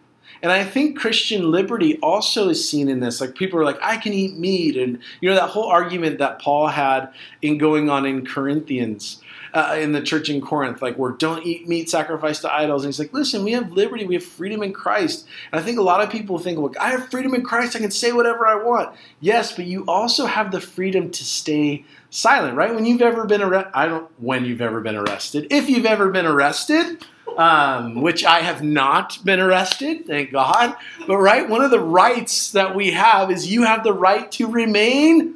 And 0.43 0.51
I 0.51 0.65
think 0.65 0.97
Christian 0.97 1.51
liberty 1.51 1.97
also 1.99 2.49
is 2.49 2.67
seen 2.67 2.89
in 2.89 2.99
this. 2.99 3.21
Like 3.21 3.35
people 3.35 3.59
are 3.59 3.63
like, 3.63 3.79
I 3.81 3.95
can 3.95 4.11
eat 4.11 4.37
meat. 4.37 4.75
And, 4.75 4.99
you 5.21 5.29
know, 5.29 5.35
that 5.35 5.49
whole 5.49 5.67
argument 5.67 6.19
that 6.19 6.41
Paul 6.41 6.67
had 6.67 7.13
in 7.41 7.57
going 7.57 7.89
on 7.89 8.05
in 8.05 8.25
Corinthians 8.25 9.20
uh, 9.53 9.77
in 9.79 9.91
the 9.91 10.01
church 10.01 10.29
in 10.29 10.41
Corinth, 10.41 10.81
like 10.81 10.95
where 10.95 11.11
don't 11.11 11.45
eat 11.45 11.67
meat 11.67 11.89
sacrificed 11.89 12.41
to 12.41 12.53
idols. 12.53 12.83
And 12.83 12.89
he's 12.89 12.99
like, 12.99 13.13
listen, 13.13 13.43
we 13.43 13.51
have 13.53 13.71
liberty, 13.71 14.05
we 14.05 14.15
have 14.15 14.23
freedom 14.23 14.63
in 14.63 14.73
Christ. 14.73 15.25
And 15.51 15.59
I 15.59 15.63
think 15.63 15.77
a 15.77 15.83
lot 15.83 16.01
of 16.01 16.09
people 16.09 16.39
think, 16.39 16.59
look, 16.59 16.77
I 16.77 16.89
have 16.89 17.09
freedom 17.09 17.33
in 17.33 17.43
Christ, 17.43 17.75
I 17.75 17.79
can 17.79 17.91
say 17.91 18.11
whatever 18.11 18.47
I 18.47 18.55
want. 18.55 18.95
Yes, 19.19 19.55
but 19.55 19.65
you 19.65 19.83
also 19.87 20.25
have 20.25 20.51
the 20.51 20.61
freedom 20.61 21.11
to 21.11 21.23
stay 21.23 21.85
silent, 22.09 22.55
right? 22.55 22.73
When 22.73 22.85
you've 22.85 23.01
ever 23.01 23.25
been 23.25 23.41
arrested, 23.41 23.71
I 23.73 23.87
don't 23.87 24.09
when 24.19 24.45
you've 24.45 24.61
ever 24.61 24.81
been 24.81 24.95
arrested. 24.95 25.47
If 25.49 25.69
you've 25.69 25.85
ever 25.85 26.09
been 26.09 26.25
arrested, 26.25 27.05
um, 27.37 28.01
which 28.01 28.25
I 28.25 28.39
have 28.41 28.61
not 28.61 29.19
been 29.23 29.39
arrested, 29.39 30.05
thank 30.05 30.31
God. 30.31 30.75
But 31.07 31.17
right, 31.17 31.47
one 31.47 31.61
of 31.61 31.71
the 31.71 31.79
rights 31.79 32.51
that 32.51 32.75
we 32.75 32.91
have 32.91 33.31
is 33.31 33.47
you 33.47 33.63
have 33.63 33.83
the 33.83 33.93
right 33.93 34.31
to 34.33 34.47
remain 34.47 35.35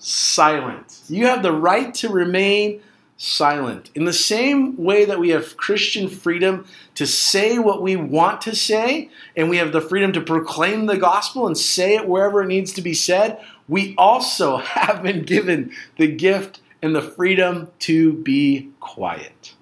silent. 0.00 1.00
You 1.08 1.26
have 1.26 1.42
the 1.42 1.52
right 1.52 1.92
to 1.94 2.08
remain 2.08 2.80
silent. 3.16 3.90
In 3.94 4.04
the 4.04 4.12
same 4.12 4.76
way 4.76 5.04
that 5.04 5.18
we 5.18 5.30
have 5.30 5.56
Christian 5.56 6.08
freedom 6.08 6.66
to 6.94 7.06
say 7.06 7.58
what 7.58 7.82
we 7.82 7.96
want 7.96 8.40
to 8.42 8.54
say, 8.54 9.10
and 9.34 9.48
we 9.48 9.56
have 9.56 9.72
the 9.72 9.80
freedom 9.80 10.12
to 10.12 10.20
proclaim 10.20 10.86
the 10.86 10.98
gospel 10.98 11.46
and 11.46 11.56
say 11.56 11.94
it 11.96 12.08
wherever 12.08 12.42
it 12.42 12.48
needs 12.48 12.72
to 12.74 12.82
be 12.82 12.94
said, 12.94 13.40
we 13.68 13.94
also 13.96 14.56
have 14.58 15.02
been 15.02 15.22
given 15.22 15.72
the 15.96 16.08
gift 16.08 16.60
and 16.82 16.94
the 16.94 17.02
freedom 17.02 17.70
to 17.80 18.12
be 18.12 18.70
quiet. 18.80 19.54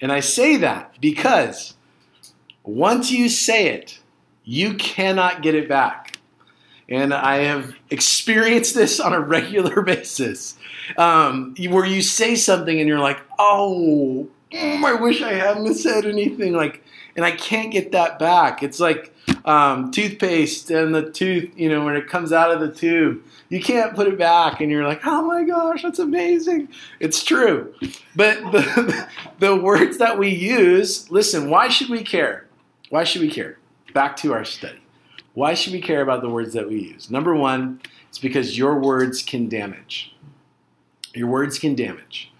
And 0.00 0.10
I 0.10 0.20
say 0.20 0.56
that 0.56 1.00
because 1.00 1.74
once 2.64 3.12
you 3.12 3.28
say 3.28 3.68
it, 3.68 4.00
you 4.44 4.74
cannot 4.74 5.42
get 5.42 5.54
it 5.54 5.68
back. 5.68 6.01
And 6.92 7.14
I 7.14 7.38
have 7.38 7.74
experienced 7.88 8.74
this 8.74 9.00
on 9.00 9.14
a 9.14 9.20
regular 9.20 9.80
basis 9.82 10.58
um, 10.98 11.54
where 11.70 11.86
you 11.86 12.02
say 12.02 12.34
something 12.34 12.78
and 12.78 12.86
you're 12.86 13.00
like, 13.00 13.18
oh, 13.38 14.28
mm, 14.52 14.84
I 14.84 14.92
wish 15.00 15.22
I 15.22 15.32
hadn't 15.32 15.74
said 15.74 16.04
anything. 16.04 16.52
Like, 16.52 16.84
and 17.16 17.24
I 17.24 17.30
can't 17.30 17.72
get 17.72 17.92
that 17.92 18.18
back. 18.18 18.62
It's 18.62 18.78
like 18.78 19.14
um, 19.46 19.90
toothpaste 19.90 20.70
and 20.70 20.94
the 20.94 21.10
tooth, 21.10 21.50
you 21.56 21.70
know, 21.70 21.82
when 21.82 21.96
it 21.96 22.08
comes 22.08 22.30
out 22.30 22.50
of 22.50 22.60
the 22.60 22.70
tube, 22.70 23.22
you 23.48 23.62
can't 23.62 23.94
put 23.94 24.06
it 24.06 24.18
back, 24.18 24.60
and 24.60 24.70
you're 24.70 24.84
like, 24.84 25.00
oh 25.06 25.22
my 25.22 25.44
gosh, 25.44 25.82
that's 25.82 25.98
amazing. 25.98 26.68
It's 27.00 27.22
true. 27.24 27.74
But 28.16 28.40
the, 28.52 29.08
the 29.38 29.56
words 29.56 29.96
that 29.96 30.18
we 30.18 30.28
use, 30.28 31.10
listen, 31.10 31.48
why 31.48 31.68
should 31.68 31.88
we 31.88 32.02
care? 32.02 32.46
Why 32.90 33.04
should 33.04 33.22
we 33.22 33.30
care? 33.30 33.58
Back 33.94 34.16
to 34.18 34.32
our 34.34 34.44
study. 34.44 34.81
Why 35.34 35.54
should 35.54 35.72
we 35.72 35.80
care 35.80 36.02
about 36.02 36.20
the 36.20 36.28
words 36.28 36.52
that 36.54 36.68
we 36.68 36.80
use? 36.80 37.10
Number 37.10 37.34
one, 37.34 37.80
it's 38.08 38.18
because 38.18 38.58
your 38.58 38.78
words 38.78 39.22
can 39.22 39.48
damage. 39.48 40.14
Your 41.14 41.28
words 41.28 41.58
can 41.58 41.74
damage. 41.74 42.30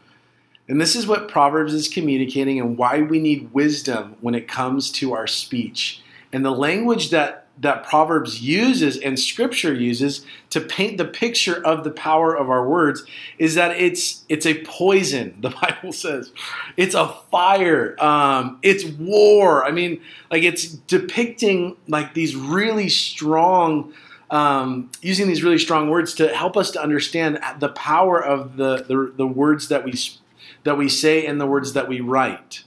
And 0.68 0.80
this 0.80 0.94
is 0.94 1.06
what 1.06 1.28
Proverbs 1.28 1.74
is 1.74 1.88
communicating 1.88 2.60
and 2.60 2.78
why 2.78 3.00
we 3.00 3.18
need 3.18 3.52
wisdom 3.52 4.16
when 4.20 4.34
it 4.34 4.48
comes 4.48 4.90
to 4.92 5.12
our 5.14 5.26
speech. 5.26 6.02
And 6.32 6.44
the 6.44 6.50
language 6.50 7.10
that 7.10 7.41
that 7.58 7.84
Proverbs 7.84 8.40
uses 8.40 8.96
and 8.96 9.18
Scripture 9.18 9.72
uses 9.72 10.24
to 10.50 10.60
paint 10.60 10.98
the 10.98 11.04
picture 11.04 11.64
of 11.64 11.84
the 11.84 11.90
power 11.90 12.34
of 12.34 12.50
our 12.50 12.66
words 12.66 13.04
is 13.38 13.54
that 13.54 13.76
it's 13.76 14.24
it's 14.28 14.46
a 14.46 14.62
poison. 14.64 15.36
The 15.42 15.50
Bible 15.50 15.92
says 15.92 16.32
it's 16.76 16.94
a 16.94 17.08
fire. 17.30 17.96
Um, 18.02 18.58
it's 18.62 18.84
war. 18.84 19.64
I 19.64 19.70
mean, 19.70 20.00
like 20.30 20.42
it's 20.42 20.66
depicting 20.66 21.76
like 21.88 22.14
these 22.14 22.34
really 22.34 22.88
strong 22.88 23.92
um, 24.32 24.90
using 25.02 25.28
these 25.28 25.42
really 25.42 25.58
strong 25.58 25.90
words 25.90 26.14
to 26.14 26.28
help 26.28 26.56
us 26.56 26.70
to 26.70 26.82
understand 26.82 27.38
the 27.60 27.68
power 27.68 28.18
of 28.18 28.56
the, 28.56 28.78
the, 28.88 29.12
the 29.14 29.26
words 29.26 29.68
that 29.68 29.84
we 29.84 29.92
that 30.64 30.78
we 30.78 30.88
say 30.88 31.26
and 31.26 31.40
the 31.40 31.46
words 31.46 31.74
that 31.74 31.86
we 31.86 32.00
write. 32.00 32.64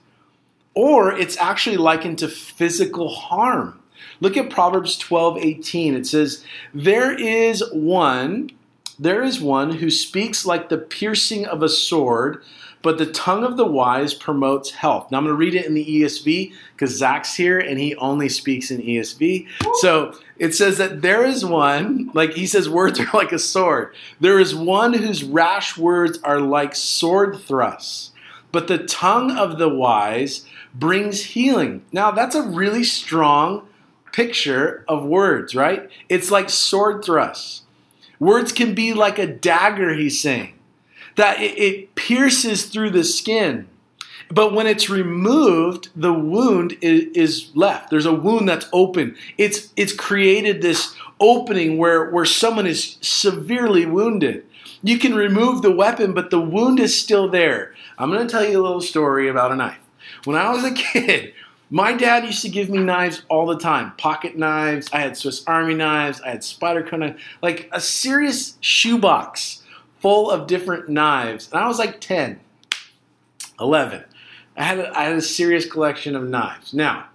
Or 0.75 1.11
it's 1.11 1.37
actually 1.37 1.77
likened 1.77 2.19
to 2.19 2.27
physical 2.27 3.09
harm. 3.09 3.79
Look 4.21 4.37
at 4.37 4.49
Proverbs 4.49 4.97
12, 4.97 5.37
18. 5.37 5.95
It 5.95 6.07
says, 6.07 6.43
There 6.73 7.13
is 7.13 7.63
one, 7.71 8.51
there 8.97 9.23
is 9.23 9.41
one 9.41 9.71
who 9.71 9.89
speaks 9.89 10.45
like 10.45 10.69
the 10.69 10.77
piercing 10.77 11.45
of 11.45 11.61
a 11.61 11.69
sword, 11.69 12.43
but 12.85 12.99
the 12.99 13.07
tongue 13.07 13.43
of 13.43 13.57
the 13.57 13.65
wise 13.65 14.13
promotes 14.13 14.69
health. 14.69 15.09
Now 15.09 15.17
I'm 15.17 15.23
going 15.23 15.33
to 15.33 15.37
read 15.37 15.55
it 15.55 15.65
in 15.65 15.73
the 15.73 15.83
ESV 15.83 16.53
because 16.73 16.95
Zach's 16.95 17.33
here 17.33 17.57
and 17.59 17.79
he 17.79 17.95
only 17.95 18.29
speaks 18.29 18.69
in 18.69 18.79
ESV. 18.79 19.47
So 19.81 20.13
it 20.37 20.53
says 20.53 20.77
that 20.77 21.01
there 21.01 21.25
is 21.25 21.43
one, 21.43 22.11
like 22.13 22.33
he 22.33 22.45
says, 22.45 22.69
words 22.69 22.99
are 22.99 23.09
like 23.13 23.31
a 23.31 23.39
sword. 23.39 23.95
There 24.19 24.39
is 24.39 24.53
one 24.53 24.93
whose 24.93 25.23
rash 25.23 25.79
words 25.79 26.19
are 26.23 26.39
like 26.39 26.75
sword 26.75 27.39
thrusts, 27.39 28.11
but 28.51 28.67
the 28.67 28.85
tongue 28.85 29.31
of 29.31 29.57
the 29.57 29.67
wise 29.67 30.45
brings 30.75 31.23
healing. 31.23 31.83
Now 31.91 32.11
that's 32.11 32.35
a 32.35 32.43
really 32.43 32.83
strong 32.83 33.67
picture 34.15 34.85
of 34.87 35.05
words, 35.05 35.55
right? 35.55 35.89
It's 36.07 36.31
like 36.31 36.49
sword 36.49 37.03
thrusts. 37.03 37.63
Words 38.19 38.53
can 38.53 38.73
be 38.73 38.93
like 38.93 39.19
a 39.19 39.27
dagger, 39.27 39.93
he's 39.93 40.21
saying 40.21 40.55
that 41.15 41.41
it, 41.41 41.57
it 41.57 41.95
pierces 41.95 42.65
through 42.65 42.91
the 42.91 43.03
skin. 43.03 43.67
But 44.29 44.53
when 44.53 44.67
it's 44.67 44.89
removed, 44.89 45.89
the 45.95 46.13
wound 46.13 46.77
is, 46.81 47.05
is, 47.13 47.51
left. 47.55 47.89
There's 47.89 48.07
a 48.07 48.13
wound 48.13 48.49
that's 48.49 48.67
open. 48.73 49.15
It's 49.37 49.71
it's 49.75 49.93
created 49.93 50.61
this 50.61 50.95
opening 51.19 51.77
where, 51.77 52.09
where 52.09 52.25
someone 52.25 52.65
is 52.65 52.97
severely 53.01 53.85
wounded. 53.85 54.45
You 54.81 54.97
can 54.97 55.13
remove 55.13 55.61
the 55.61 55.71
weapon, 55.71 56.13
but 56.13 56.31
the 56.31 56.41
wound 56.41 56.79
is 56.79 56.99
still 56.99 57.29
there. 57.29 57.73
I'm 57.97 58.11
going 58.11 58.25
to 58.25 58.31
tell 58.31 58.43
you 58.43 58.59
a 58.59 58.63
little 58.63 58.81
story 58.81 59.29
about 59.29 59.51
a 59.51 59.55
knife. 59.55 59.77
When 60.23 60.35
I 60.35 60.49
was 60.49 60.63
a 60.63 60.71
kid, 60.73 61.33
my 61.69 61.93
dad 61.93 62.25
used 62.25 62.41
to 62.43 62.49
give 62.49 62.69
me 62.69 62.77
knives 62.79 63.23
all 63.27 63.45
the 63.47 63.57
time 63.57 63.93
pocket 63.97 64.37
knives. 64.37 64.89
I 64.93 64.99
had 64.99 65.17
Swiss 65.17 65.43
Army 65.47 65.73
knives. 65.73 66.21
I 66.21 66.31
had 66.31 66.41
Spyderco 66.41 66.99
knives, 66.99 67.21
like 67.41 67.69
a 67.71 67.81
serious 67.81 68.57
shoebox 68.61 69.63
full 69.99 70.29
of 70.29 70.47
different 70.47 70.89
knives. 70.89 71.49
And 71.51 71.59
I 71.59 71.67
was 71.67 71.79
like 71.79 71.99
10, 71.99 72.39
11. 73.59 74.03
I 74.57 74.63
had 74.63 74.79
a, 74.79 74.97
I 74.97 75.03
had 75.05 75.15
a 75.15 75.21
serious 75.21 75.69
collection 75.69 76.15
of 76.15 76.23
knives. 76.23 76.73
Now, 76.73 77.07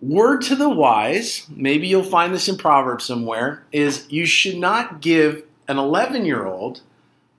word 0.00 0.42
to 0.42 0.56
the 0.56 0.68
wise, 0.68 1.46
maybe 1.50 1.86
you'll 1.86 2.02
find 2.02 2.32
this 2.32 2.48
in 2.48 2.56
Proverbs 2.56 3.04
somewhere, 3.04 3.64
is 3.72 4.10
you 4.10 4.26
should 4.26 4.56
not 4.56 5.00
give 5.00 5.44
an 5.68 5.78
11 5.78 6.24
year 6.24 6.46
old 6.46 6.80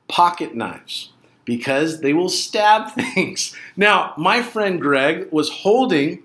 pocket 0.07 0.55
knives 0.55 1.11
because 1.45 2.01
they 2.01 2.13
will 2.13 2.29
stab 2.29 2.91
things. 3.13 3.55
Now, 3.77 4.13
my 4.17 4.41
friend 4.41 4.81
Greg 4.81 5.27
was 5.31 5.49
holding 5.49 6.23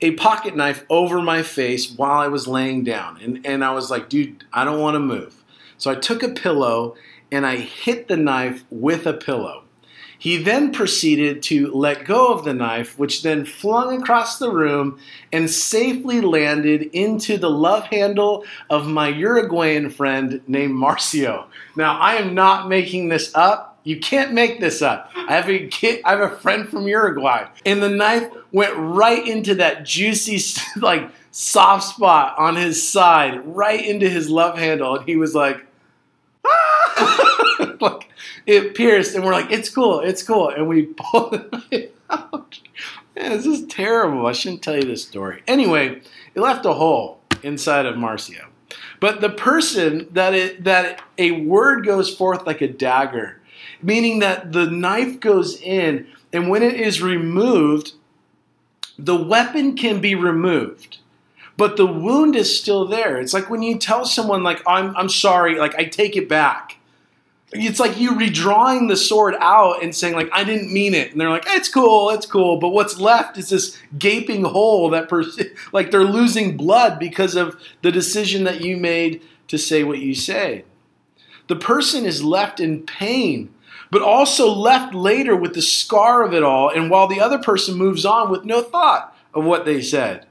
a 0.00 0.12
pocket 0.12 0.56
knife 0.56 0.84
over 0.88 1.20
my 1.20 1.42
face 1.42 1.92
while 1.92 2.18
I 2.20 2.28
was 2.28 2.48
laying 2.48 2.84
down. 2.84 3.20
And, 3.20 3.44
and 3.44 3.64
I 3.64 3.72
was 3.72 3.90
like, 3.90 4.08
dude, 4.08 4.44
I 4.52 4.64
don't 4.64 4.80
want 4.80 4.94
to 4.94 5.00
move. 5.00 5.42
So 5.76 5.90
I 5.90 5.94
took 5.94 6.22
a 6.22 6.28
pillow 6.28 6.94
and 7.32 7.46
I 7.46 7.56
hit 7.56 8.08
the 8.08 8.16
knife 8.16 8.64
with 8.70 9.06
a 9.06 9.12
pillow. 9.12 9.64
He 10.20 10.36
then 10.36 10.70
proceeded 10.70 11.42
to 11.44 11.72
let 11.72 12.04
go 12.04 12.30
of 12.30 12.44
the 12.44 12.52
knife, 12.52 12.98
which 12.98 13.22
then 13.22 13.46
flung 13.46 14.02
across 14.02 14.38
the 14.38 14.52
room 14.52 15.00
and 15.32 15.48
safely 15.48 16.20
landed 16.20 16.82
into 16.92 17.38
the 17.38 17.48
love 17.48 17.84
handle 17.84 18.44
of 18.68 18.86
my 18.86 19.08
Uruguayan 19.08 19.88
friend 19.88 20.42
named 20.46 20.74
Marcio. 20.74 21.46
Now, 21.74 21.98
I 21.98 22.16
am 22.16 22.34
not 22.34 22.68
making 22.68 23.08
this 23.08 23.34
up. 23.34 23.69
You 23.82 23.98
can't 23.98 24.32
make 24.32 24.60
this 24.60 24.82
up. 24.82 25.10
I 25.16 25.34
have 25.34 25.48
a 25.48 25.66
kid, 25.68 26.02
I 26.04 26.10
have 26.10 26.20
a 26.20 26.36
friend 26.36 26.68
from 26.68 26.86
Uruguay, 26.86 27.46
and 27.64 27.82
the 27.82 27.88
knife 27.88 28.28
went 28.52 28.74
right 28.76 29.26
into 29.26 29.54
that 29.56 29.84
juicy, 29.84 30.40
like 30.80 31.10
soft 31.30 31.84
spot 31.84 32.38
on 32.38 32.56
his 32.56 32.86
side, 32.86 33.44
right 33.46 33.84
into 33.84 34.08
his 34.08 34.28
love 34.28 34.58
handle, 34.58 34.96
and 34.96 35.08
he 35.08 35.16
was 35.16 35.34
like, 35.34 35.64
ah! 36.46 37.76
like 37.80 38.10
it 38.46 38.74
pierced, 38.74 39.14
and 39.14 39.24
we're 39.24 39.32
like, 39.32 39.50
it's 39.50 39.70
cool, 39.70 40.00
it's 40.00 40.22
cool, 40.22 40.50
and 40.50 40.68
we 40.68 40.86
pulled 40.96 41.32
the 41.32 41.64
knife 41.70 41.90
out. 42.10 42.60
Man, 43.16 43.30
this 43.30 43.46
is 43.46 43.66
terrible. 43.66 44.26
I 44.26 44.32
shouldn't 44.32 44.62
tell 44.62 44.76
you 44.76 44.84
this 44.84 45.02
story. 45.02 45.42
Anyway, 45.46 46.00
it 46.34 46.40
left 46.40 46.64
a 46.64 46.72
hole 46.72 47.20
inside 47.42 47.86
of 47.86 47.96
Marcio. 47.96 48.46
But 49.00 49.20
the 49.20 49.30
person 49.30 50.06
that 50.12 50.34
it, 50.34 50.64
that 50.64 51.02
a 51.18 51.32
word 51.32 51.84
goes 51.84 52.14
forth 52.14 52.46
like 52.46 52.60
a 52.60 52.68
dagger, 52.68 53.39
meaning 53.82 54.20
that 54.20 54.52
the 54.52 54.66
knife 54.66 55.20
goes 55.20 55.60
in, 55.60 56.06
and 56.32 56.48
when 56.48 56.62
it 56.62 56.74
is 56.74 57.02
removed, 57.02 57.92
the 58.98 59.16
weapon 59.16 59.76
can 59.76 60.00
be 60.00 60.14
removed 60.14 60.98
but 61.60 61.76
the 61.76 61.84
wound 61.84 62.36
is 62.36 62.58
still 62.58 62.86
there. 62.86 63.20
It's 63.20 63.34
like 63.34 63.50
when 63.50 63.60
you 63.60 63.76
tell 63.76 64.06
someone 64.06 64.42
like 64.42 64.62
I'm 64.66 64.96
I'm 64.96 65.10
sorry, 65.10 65.58
like 65.58 65.74
I 65.74 65.84
take 65.84 66.16
it 66.16 66.26
back. 66.26 66.78
It's 67.52 67.78
like 67.78 68.00
you 68.00 68.12
redrawing 68.12 68.88
the 68.88 68.96
sword 68.96 69.34
out 69.40 69.82
and 69.82 69.94
saying 69.94 70.14
like 70.14 70.30
I 70.32 70.42
didn't 70.42 70.72
mean 70.72 70.94
it, 70.94 71.12
and 71.12 71.20
they're 71.20 71.28
like 71.28 71.44
it's 71.48 71.68
cool, 71.68 72.08
it's 72.08 72.24
cool, 72.24 72.56
but 72.56 72.70
what's 72.70 72.98
left 72.98 73.36
is 73.36 73.50
this 73.50 73.76
gaping 73.98 74.44
hole 74.44 74.88
that 74.88 75.10
pers- 75.10 75.38
like 75.72 75.90
they're 75.90 76.02
losing 76.02 76.56
blood 76.56 76.98
because 76.98 77.36
of 77.36 77.60
the 77.82 77.92
decision 77.92 78.44
that 78.44 78.62
you 78.62 78.78
made 78.78 79.20
to 79.48 79.58
say 79.58 79.84
what 79.84 79.98
you 79.98 80.14
say. 80.14 80.64
The 81.48 81.56
person 81.56 82.06
is 82.06 82.24
left 82.24 82.58
in 82.58 82.86
pain, 82.86 83.52
but 83.90 84.02
also 84.02 84.52
left 84.52 84.94
later 84.94 85.34
with 85.34 85.54
the 85.54 85.62
scar 85.62 86.24
of 86.24 86.32
it 86.32 86.42
all, 86.42 86.68
and 86.68 86.90
while 86.90 87.08
the 87.08 87.20
other 87.20 87.38
person 87.38 87.76
moves 87.76 88.04
on 88.04 88.30
with 88.30 88.44
no 88.44 88.62
thought 88.62 89.16
of 89.34 89.44
what 89.44 89.64
they 89.64 89.82
said. 89.82 90.26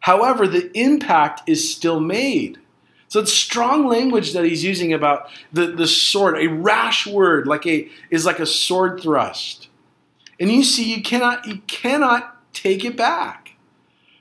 However, 0.00 0.46
the 0.46 0.70
impact 0.78 1.48
is 1.48 1.74
still 1.74 1.98
made. 1.98 2.58
So 3.08 3.20
it's 3.20 3.32
strong 3.32 3.86
language 3.86 4.32
that 4.32 4.44
he's 4.44 4.64
using 4.64 4.92
about 4.92 5.28
the, 5.52 5.66
the 5.66 5.86
sword. 5.86 6.38
A 6.38 6.48
rash 6.48 7.06
word 7.06 7.46
like 7.46 7.66
a 7.66 7.88
is 8.10 8.24
like 8.24 8.40
a 8.40 8.46
sword 8.46 9.00
thrust. 9.00 9.68
And 10.38 10.50
you 10.50 10.64
see, 10.64 10.94
you 10.94 11.02
cannot 11.02 11.46
you 11.46 11.58
cannot 11.66 12.52
take 12.52 12.84
it 12.84 12.96
back. 12.96 13.45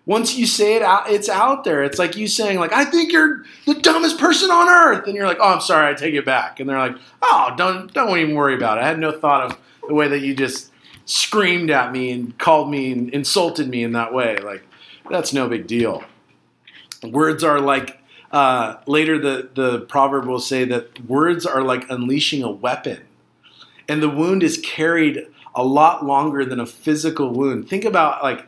Once 0.06 0.36
you 0.36 0.46
say 0.46 0.76
it 0.76 0.84
out, 0.84 1.10
it's 1.10 1.30
out 1.30 1.64
there. 1.64 1.84
It's 1.84 1.98
like 1.98 2.16
you 2.16 2.28
saying, 2.28 2.60
like, 2.60 2.72
I 2.72 2.86
think 2.86 3.12
you're 3.12 3.44
the 3.66 3.74
dumbest 3.74 4.20
person 4.20 4.52
on 4.52 4.70
earth. 4.70 5.08
And 5.08 5.16
you're 5.16 5.26
like, 5.26 5.40
oh, 5.40 5.56
I'm 5.56 5.62
sorry, 5.62 5.90
I 5.92 5.96
take 5.96 6.14
it 6.14 6.26
back. 6.26 6.60
And 6.60 6.70
they're 6.70 6.78
like, 6.78 6.96
oh, 7.24 7.54
don't 7.58 7.92
don't 7.94 8.18
even 8.18 8.36
worry 8.36 8.56
about 8.56 8.78
it. 8.78 8.84
I 8.84 8.88
had 8.88 9.00
no 9.00 9.12
thought 9.12 9.52
of 9.52 9.58
the 9.88 9.94
way 9.94 10.08
that 10.08 10.20
you 10.20 10.36
just 10.36 10.72
screamed 11.06 11.72
at 11.72 11.92
me 11.92 12.12
and 12.12 12.38
called 12.38 12.70
me 12.70 12.92
and 12.92 13.10
insulted 13.10 13.68
me 13.68 13.84
in 13.84 13.94
that 13.94 14.14
way. 14.14 14.38
Like, 14.38 14.64
that's 15.10 15.34
no 15.34 15.48
big 15.50 15.66
deal. 15.68 16.04
Words 17.04 17.44
are 17.44 17.60
like 17.60 18.00
uh, 18.32 18.78
later 18.86 19.18
the 19.18 19.50
the 19.56 19.82
proverb 19.82 20.26
will 20.26 20.40
say 20.40 20.66
that 20.66 21.06
words 21.06 21.46
are 21.46 21.64
like 21.64 21.90
unleashing 21.90 22.44
a 22.44 22.52
weapon, 22.52 23.02
and 23.88 24.04
the 24.04 24.10
wound 24.10 24.44
is 24.44 24.58
carried 24.64 25.26
a 25.56 25.64
lot 25.64 26.06
longer 26.06 26.44
than 26.46 26.60
a 26.60 26.66
physical 26.66 27.32
wound. 27.32 27.70
Think 27.70 27.86
about 27.86 28.22
like 28.24 28.46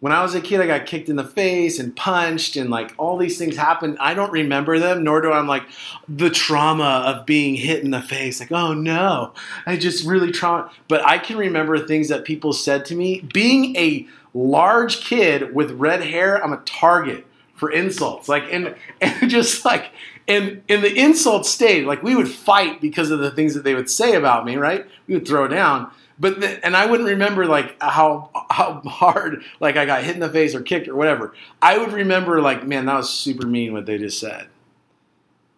when 0.00 0.12
I 0.12 0.22
was 0.22 0.34
a 0.34 0.40
kid, 0.40 0.60
I 0.60 0.66
got 0.66 0.84
kicked 0.84 1.08
in 1.08 1.16
the 1.16 1.24
face 1.24 1.78
and 1.78 1.96
punched, 1.96 2.56
and 2.56 2.68
like 2.68 2.94
all 2.98 3.16
these 3.16 3.38
things 3.38 3.56
happened. 3.56 3.96
I 3.98 4.12
don't 4.12 4.30
remember 4.30 4.78
them, 4.78 5.02
nor 5.02 5.20
do 5.22 5.32
I'm 5.32 5.46
like 5.46 5.64
the 6.08 6.28
trauma 6.28 7.02
of 7.06 7.24
being 7.24 7.54
hit 7.54 7.82
in 7.82 7.90
the 7.90 8.02
face. 8.02 8.38
Like, 8.38 8.52
oh 8.52 8.74
no, 8.74 9.32
I 9.64 9.76
just 9.76 10.06
really 10.06 10.32
trauma. 10.32 10.70
But 10.88 11.04
I 11.04 11.18
can 11.18 11.38
remember 11.38 11.78
things 11.78 12.08
that 12.08 12.24
people 12.24 12.52
said 12.52 12.84
to 12.86 12.94
me. 12.94 13.22
Being 13.32 13.74
a 13.76 14.06
large 14.34 15.00
kid 15.00 15.54
with 15.54 15.70
red 15.72 16.02
hair, 16.02 16.44
I'm 16.44 16.52
a 16.52 16.62
target 16.66 17.26
for 17.54 17.70
insults. 17.70 18.28
Like 18.28 18.44
and 18.52 18.74
and 19.00 19.30
just 19.30 19.64
like 19.64 19.92
and 20.28 20.62
and 20.68 20.84
the 20.84 20.94
insult 20.94 21.46
stayed. 21.46 21.86
Like 21.86 22.02
we 22.02 22.14
would 22.14 22.28
fight 22.28 22.82
because 22.82 23.10
of 23.10 23.18
the 23.20 23.30
things 23.30 23.54
that 23.54 23.64
they 23.64 23.74
would 23.74 23.88
say 23.88 24.14
about 24.14 24.44
me, 24.44 24.56
right? 24.56 24.86
We 25.06 25.14
would 25.14 25.26
throw 25.26 25.48
down. 25.48 25.90
But 26.18 26.40
the, 26.40 26.64
and 26.64 26.76
I 26.76 26.86
wouldn't 26.86 27.08
remember 27.08 27.46
like 27.46 27.76
how 27.80 28.30
how 28.50 28.80
hard 28.86 29.42
like 29.60 29.76
I 29.76 29.84
got 29.84 30.02
hit 30.02 30.14
in 30.14 30.20
the 30.20 30.30
face 30.30 30.54
or 30.54 30.62
kicked 30.62 30.88
or 30.88 30.96
whatever. 30.96 31.34
I 31.60 31.78
would 31.78 31.92
remember 31.92 32.40
like, 32.40 32.66
man, 32.66 32.86
that 32.86 32.96
was 32.96 33.10
super 33.10 33.46
mean 33.46 33.72
what 33.72 33.86
they 33.86 33.98
just 33.98 34.18
said. 34.18 34.48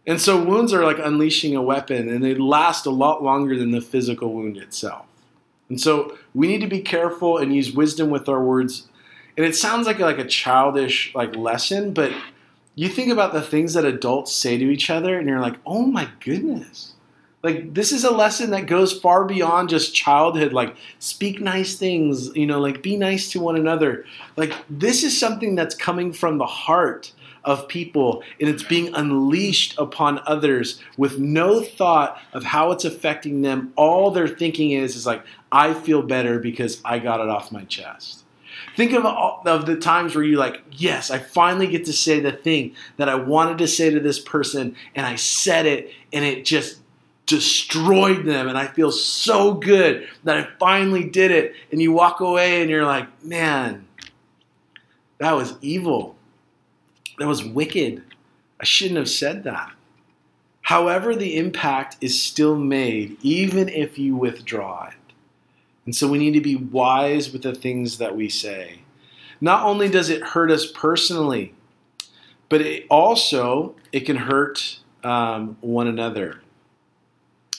And 0.06 0.20
so 0.20 0.42
wounds 0.42 0.72
are 0.72 0.84
like 0.84 0.98
unleashing 0.98 1.54
a 1.54 1.62
weapon 1.62 2.08
and 2.08 2.24
they 2.24 2.34
last 2.34 2.86
a 2.86 2.90
lot 2.90 3.22
longer 3.22 3.56
than 3.56 3.70
the 3.70 3.80
physical 3.80 4.32
wound 4.32 4.56
itself. 4.56 5.06
And 5.68 5.80
so 5.80 6.16
we 6.34 6.46
need 6.46 6.62
to 6.62 6.66
be 6.66 6.80
careful 6.80 7.36
and 7.38 7.54
use 7.54 7.72
wisdom 7.72 8.10
with 8.10 8.28
our 8.28 8.42
words. 8.42 8.88
And 9.36 9.44
it 9.44 9.54
sounds 9.54 9.86
like 9.86 9.98
like 9.98 10.18
a 10.18 10.24
childish 10.24 11.14
like 11.14 11.36
lesson, 11.36 11.92
but 11.92 12.12
you 12.74 12.88
think 12.88 13.12
about 13.12 13.32
the 13.32 13.42
things 13.42 13.74
that 13.74 13.84
adults 13.84 14.32
say 14.32 14.56
to 14.56 14.70
each 14.70 14.88
other 14.88 15.18
and 15.18 15.28
you're 15.28 15.40
like, 15.40 15.56
"Oh 15.66 15.86
my 15.86 16.08
goodness." 16.20 16.94
Like 17.42 17.72
this 17.74 17.92
is 17.92 18.04
a 18.04 18.10
lesson 18.10 18.50
that 18.50 18.66
goes 18.66 18.98
far 18.98 19.24
beyond 19.24 19.68
just 19.68 19.94
childhood 19.94 20.52
like 20.52 20.76
speak 20.98 21.40
nice 21.40 21.76
things, 21.76 22.34
you 22.34 22.46
know, 22.46 22.60
like 22.60 22.82
be 22.82 22.96
nice 22.96 23.30
to 23.32 23.40
one 23.40 23.56
another. 23.56 24.04
Like 24.36 24.52
this 24.68 25.04
is 25.04 25.18
something 25.18 25.54
that's 25.54 25.74
coming 25.74 26.12
from 26.12 26.38
the 26.38 26.46
heart 26.46 27.12
of 27.44 27.68
people 27.68 28.22
and 28.40 28.48
it's 28.48 28.64
being 28.64 28.92
unleashed 28.92 29.78
upon 29.78 30.20
others 30.26 30.82
with 30.96 31.18
no 31.18 31.62
thought 31.62 32.20
of 32.32 32.42
how 32.42 32.72
it's 32.72 32.84
affecting 32.84 33.42
them. 33.42 33.72
All 33.76 34.10
they're 34.10 34.26
thinking 34.26 34.72
is 34.72 34.96
is 34.96 35.06
like 35.06 35.22
I 35.52 35.74
feel 35.74 36.02
better 36.02 36.40
because 36.40 36.80
I 36.84 36.98
got 36.98 37.20
it 37.20 37.28
off 37.28 37.52
my 37.52 37.64
chest. 37.64 38.24
Think 38.76 38.92
of 38.92 39.06
all, 39.06 39.42
of 39.46 39.66
the 39.66 39.76
times 39.76 40.14
where 40.14 40.24
you're 40.24 40.38
like, 40.38 40.62
yes, 40.72 41.10
I 41.10 41.18
finally 41.18 41.68
get 41.68 41.84
to 41.86 41.92
say 41.92 42.18
the 42.18 42.32
thing 42.32 42.74
that 42.96 43.08
I 43.08 43.14
wanted 43.14 43.58
to 43.58 43.68
say 43.68 43.90
to 43.90 44.00
this 44.00 44.18
person 44.18 44.74
and 44.96 45.06
I 45.06 45.14
said 45.14 45.66
it 45.66 45.92
and 46.12 46.24
it 46.24 46.44
just 46.44 46.80
destroyed 47.28 48.24
them 48.24 48.48
and 48.48 48.56
I 48.56 48.66
feel 48.66 48.90
so 48.90 49.52
good 49.52 50.08
that 50.24 50.38
I 50.38 50.48
finally 50.58 51.04
did 51.04 51.30
it 51.30 51.54
and 51.70 51.80
you 51.80 51.92
walk 51.92 52.20
away 52.20 52.62
and 52.62 52.70
you're 52.70 52.86
like, 52.86 53.22
man, 53.22 53.86
that 55.18 55.32
was 55.32 55.54
evil. 55.60 56.16
That 57.18 57.28
was 57.28 57.44
wicked. 57.44 58.02
I 58.58 58.64
shouldn't 58.64 58.96
have 58.96 59.10
said 59.10 59.44
that. 59.44 59.72
However, 60.62 61.14
the 61.14 61.36
impact 61.36 61.98
is 62.00 62.20
still 62.20 62.56
made, 62.56 63.18
even 63.22 63.68
if 63.68 63.98
you 63.98 64.16
withdraw 64.16 64.88
it. 64.88 64.94
And 65.84 65.94
so 65.94 66.08
we 66.08 66.18
need 66.18 66.34
to 66.34 66.40
be 66.40 66.56
wise 66.56 67.30
with 67.30 67.42
the 67.42 67.54
things 67.54 67.98
that 67.98 68.16
we 68.16 68.28
say. 68.28 68.80
Not 69.40 69.64
only 69.64 69.88
does 69.88 70.08
it 70.08 70.22
hurt 70.22 70.50
us 70.50 70.70
personally, 70.70 71.54
but 72.48 72.62
it 72.62 72.86
also 72.90 73.74
it 73.92 74.00
can 74.00 74.16
hurt 74.16 74.78
um, 75.04 75.58
one 75.60 75.86
another. 75.86 76.40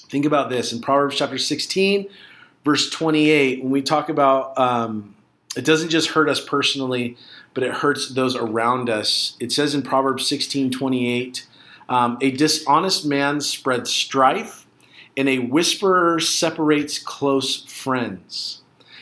Think 0.10 0.26
about 0.26 0.50
this 0.50 0.74
in 0.74 0.82
Proverbs 0.82 1.18
chapter 1.18 1.38
16, 1.38 2.10
verse 2.66 2.90
28, 2.90 3.62
when 3.62 3.72
we 3.72 3.84
talk 3.84 4.10
about 4.10 4.58
um, 4.58 5.16
it 5.56 5.64
doesn't 5.64 5.90
just 5.90 6.10
hurt 6.10 6.28
us 6.28 6.44
personally, 6.44 7.16
but 7.54 7.64
it 7.64 7.74
hurts 7.74 8.10
those 8.10 8.36
around 8.36 8.90
us. 8.90 9.38
It 9.40 9.52
says 9.52 9.76
in 9.76 9.84
Proverbs 9.84 10.28
16 10.28 10.72
28, 10.72 11.46
um, 11.90 12.18
a 12.22 12.32
dishonest 12.32 13.06
man 13.06 13.40
spreads 13.40 13.92
strife, 13.92 14.66
and 15.16 15.30
a 15.30 15.40
whisperer 15.40 16.20
separates 16.20 16.98
close 16.98 17.64
friends. 17.66 18.62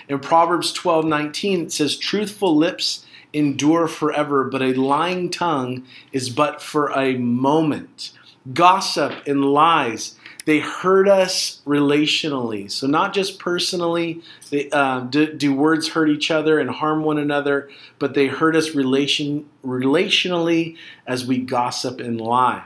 In 0.10 0.20
Proverbs 0.20 0.74
12 0.74 1.06
19, 1.06 1.62
it 1.62 1.72
says, 1.72 1.96
Truthful 1.96 2.54
lips 2.54 3.06
endure 3.32 3.88
forever, 3.88 4.44
but 4.44 4.62
a 4.62 4.74
lying 4.74 5.30
tongue 5.30 5.86
is 6.12 6.30
but 6.30 6.62
for 6.62 6.90
a 6.90 7.18
moment. 7.18 8.12
Gossip 8.54 9.14
and 9.26 9.46
lies 9.46 10.17
they 10.48 10.62
hurt 10.62 11.10
us 11.10 11.60
relationally. 11.66 12.72
So, 12.72 12.88
not 12.88 13.14
just 13.14 13.38
personally, 13.38 14.22
they, 14.50 14.70
uh, 14.70 15.02
do, 15.02 15.34
do, 15.34 15.54
words 15.54 15.90
hurt 15.90 16.08
each 16.08 16.32
other 16.32 16.58
and 16.58 16.70
harm 16.70 17.04
one 17.04 17.18
another, 17.18 17.70
but 18.00 18.14
they 18.14 18.28
hurt 18.28 18.56
us 18.56 18.74
relation, 18.74 19.50
relationally 19.62 20.78
as 21.06 21.26
we 21.26 21.40
gossip 21.40 22.00
and 22.00 22.22
lie. 22.22 22.64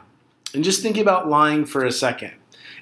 And 0.54 0.63
just 0.63 0.84
think 0.84 0.96
about 0.96 1.28
lying 1.28 1.65
for 1.65 1.84
a 1.84 1.91
second. 1.91 2.34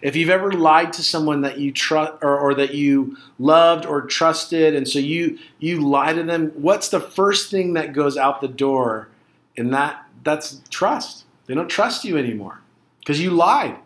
If 0.01 0.17
you've 0.17 0.29
ever 0.29 0.51
lied 0.51 0.91
to 0.93 1.01
someone 1.01 1.41
that 1.41 1.59
you 1.59 1.71
trust 1.71 2.15
or, 2.21 2.37
or, 2.37 2.53
that 2.55 2.73
you 2.73 3.15
loved 3.37 3.85
or 3.85 4.01
trusted, 4.01 4.75
and 4.75 4.85
so 4.85 4.99
you 4.99 5.39
you 5.59 5.79
lie 5.79 6.11
to 6.11 6.23
them, 6.23 6.51
what's 6.55 6.89
the 6.89 6.99
first 6.99 7.49
thing 7.49 7.71
that 7.75 7.93
goes 7.93 8.17
out 8.17 8.41
the 8.41 8.49
door? 8.49 9.07
And 9.55 9.73
that 9.73 10.05
that's 10.25 10.61
trust. 10.69 11.23
They 11.45 11.55
don't 11.55 11.69
trust 11.69 12.03
you 12.03 12.17
anymore 12.17 12.59
because 12.99 13.21
you 13.21 13.31
lied. 13.31 13.77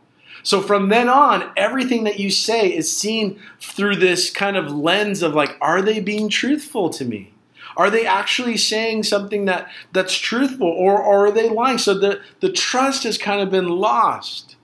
So 0.44 0.62
from 0.62 0.90
then 0.90 1.10
on, 1.10 1.52
everything 1.56 2.04
that 2.04 2.20
you 2.20 2.30
say 2.30 2.68
is 2.74 2.96
seen 2.96 3.40
through 3.62 3.96
this 3.96 4.30
kind 4.30 4.58
of 4.58 4.72
lens 4.72 5.24
of 5.24 5.34
like, 5.34 5.58
are 5.62 5.82
they 5.82 6.00
being 6.00 6.30
truthful 6.30 6.90
to 6.92 7.06
me? 7.06 7.34
Are 7.76 7.90
they 7.90 8.06
actually 8.06 8.58
saying 8.58 9.04
something 9.04 9.46
that, 9.46 9.70
that's 9.94 10.16
truthful 10.16 10.68
or, 10.68 11.02
or 11.02 11.28
are 11.28 11.32
they 11.32 11.50
lying? 11.50 11.78
So 11.78 11.98
the, 11.98 12.22
the 12.40 12.52
trust 12.52 13.04
has 13.04 13.18
kind 13.18 13.42
of 13.42 13.50
been 13.50 13.70
lost. 13.70 14.58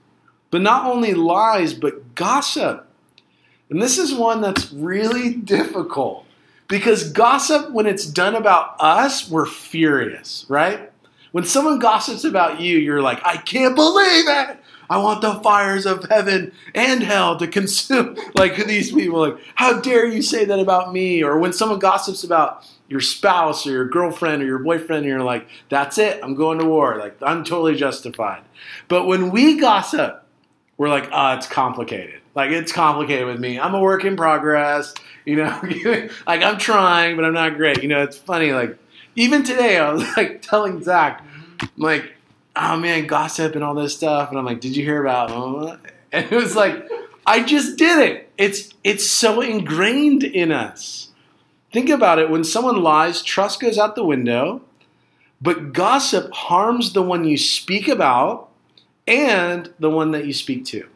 But 0.50 0.62
not 0.62 0.84
only 0.84 1.14
lies, 1.14 1.74
but 1.74 2.14
gossip. 2.14 2.86
And 3.70 3.80
this 3.80 3.98
is 3.98 4.14
one 4.14 4.40
that's 4.40 4.72
really 4.72 5.34
difficult 5.34 6.26
because 6.68 7.12
gossip, 7.12 7.70
when 7.70 7.86
it's 7.86 8.04
done 8.04 8.34
about 8.34 8.76
us, 8.80 9.30
we're 9.30 9.46
furious, 9.46 10.44
right? 10.48 10.90
When 11.32 11.44
someone 11.44 11.78
gossips 11.78 12.24
about 12.24 12.60
you, 12.60 12.78
you're 12.78 13.02
like, 13.02 13.20
I 13.24 13.36
can't 13.36 13.76
believe 13.76 14.24
it. 14.28 14.59
I 14.90 14.98
want 14.98 15.22
the 15.22 15.34
fires 15.34 15.86
of 15.86 16.04
heaven 16.10 16.52
and 16.74 17.00
hell 17.00 17.38
to 17.38 17.46
consume 17.46 18.18
like 18.34 18.56
these 18.56 18.92
people. 18.92 19.20
Like, 19.20 19.38
how 19.54 19.80
dare 19.80 20.04
you 20.04 20.20
say 20.20 20.44
that 20.44 20.58
about 20.58 20.92
me? 20.92 21.22
Or 21.22 21.38
when 21.38 21.52
someone 21.52 21.78
gossips 21.78 22.24
about 22.24 22.68
your 22.88 23.00
spouse 23.00 23.68
or 23.68 23.70
your 23.70 23.88
girlfriend 23.88 24.42
or 24.42 24.46
your 24.46 24.58
boyfriend, 24.58 25.04
and 25.04 25.06
you're 25.06 25.22
like, 25.22 25.46
that's 25.68 25.96
it, 25.96 26.18
I'm 26.24 26.34
going 26.34 26.58
to 26.58 26.64
war. 26.64 26.98
Like, 26.98 27.16
I'm 27.22 27.44
totally 27.44 27.76
justified. 27.76 28.42
But 28.88 29.06
when 29.06 29.30
we 29.30 29.60
gossip, 29.60 30.26
we're 30.76 30.88
like, 30.88 31.08
oh, 31.12 31.34
it's 31.34 31.46
complicated. 31.46 32.20
Like, 32.34 32.50
it's 32.50 32.72
complicated 32.72 33.26
with 33.26 33.38
me. 33.38 33.60
I'm 33.60 33.74
a 33.74 33.80
work 33.80 34.04
in 34.04 34.16
progress. 34.16 34.92
You 35.24 35.36
know, 35.36 35.60
like 36.26 36.42
I'm 36.42 36.58
trying, 36.58 37.14
but 37.14 37.24
I'm 37.24 37.34
not 37.34 37.56
great. 37.56 37.82
You 37.82 37.88
know, 37.88 38.02
it's 38.02 38.18
funny. 38.18 38.52
Like, 38.52 38.76
even 39.14 39.44
today, 39.44 39.78
I 39.78 39.92
was 39.92 40.04
like 40.16 40.42
telling 40.42 40.82
Zach, 40.82 41.24
I'm 41.60 41.68
like, 41.76 42.12
oh 42.56 42.76
man, 42.76 43.06
gossip 43.06 43.54
and 43.54 43.64
all 43.64 43.74
this 43.74 43.96
stuff. 43.96 44.30
And 44.30 44.38
I'm 44.38 44.44
like, 44.44 44.60
did 44.60 44.76
you 44.76 44.84
hear 44.84 45.04
about? 45.04 45.80
And 46.12 46.24
it 46.24 46.34
was 46.34 46.56
like, 46.56 46.90
I 47.24 47.44
just 47.44 47.78
did 47.78 48.00
it. 48.00 48.32
It's 48.36 48.74
it's 48.82 49.08
so 49.08 49.40
ingrained 49.40 50.24
in 50.24 50.50
us. 50.50 51.10
Think 51.72 51.88
about 51.88 52.18
it. 52.18 52.30
When 52.30 52.42
someone 52.42 52.82
lies, 52.82 53.22
trust 53.22 53.60
goes 53.60 53.78
out 53.78 53.94
the 53.94 54.04
window, 54.04 54.62
but 55.40 55.72
gossip 55.72 56.32
harms 56.32 56.92
the 56.92 57.02
one 57.02 57.22
you 57.22 57.38
speak 57.38 57.86
about 57.86 58.50
and 59.06 59.72
the 59.78 59.88
one 59.88 60.10
that 60.10 60.26
you 60.26 60.32
speak 60.32 60.64
to. 60.66 60.88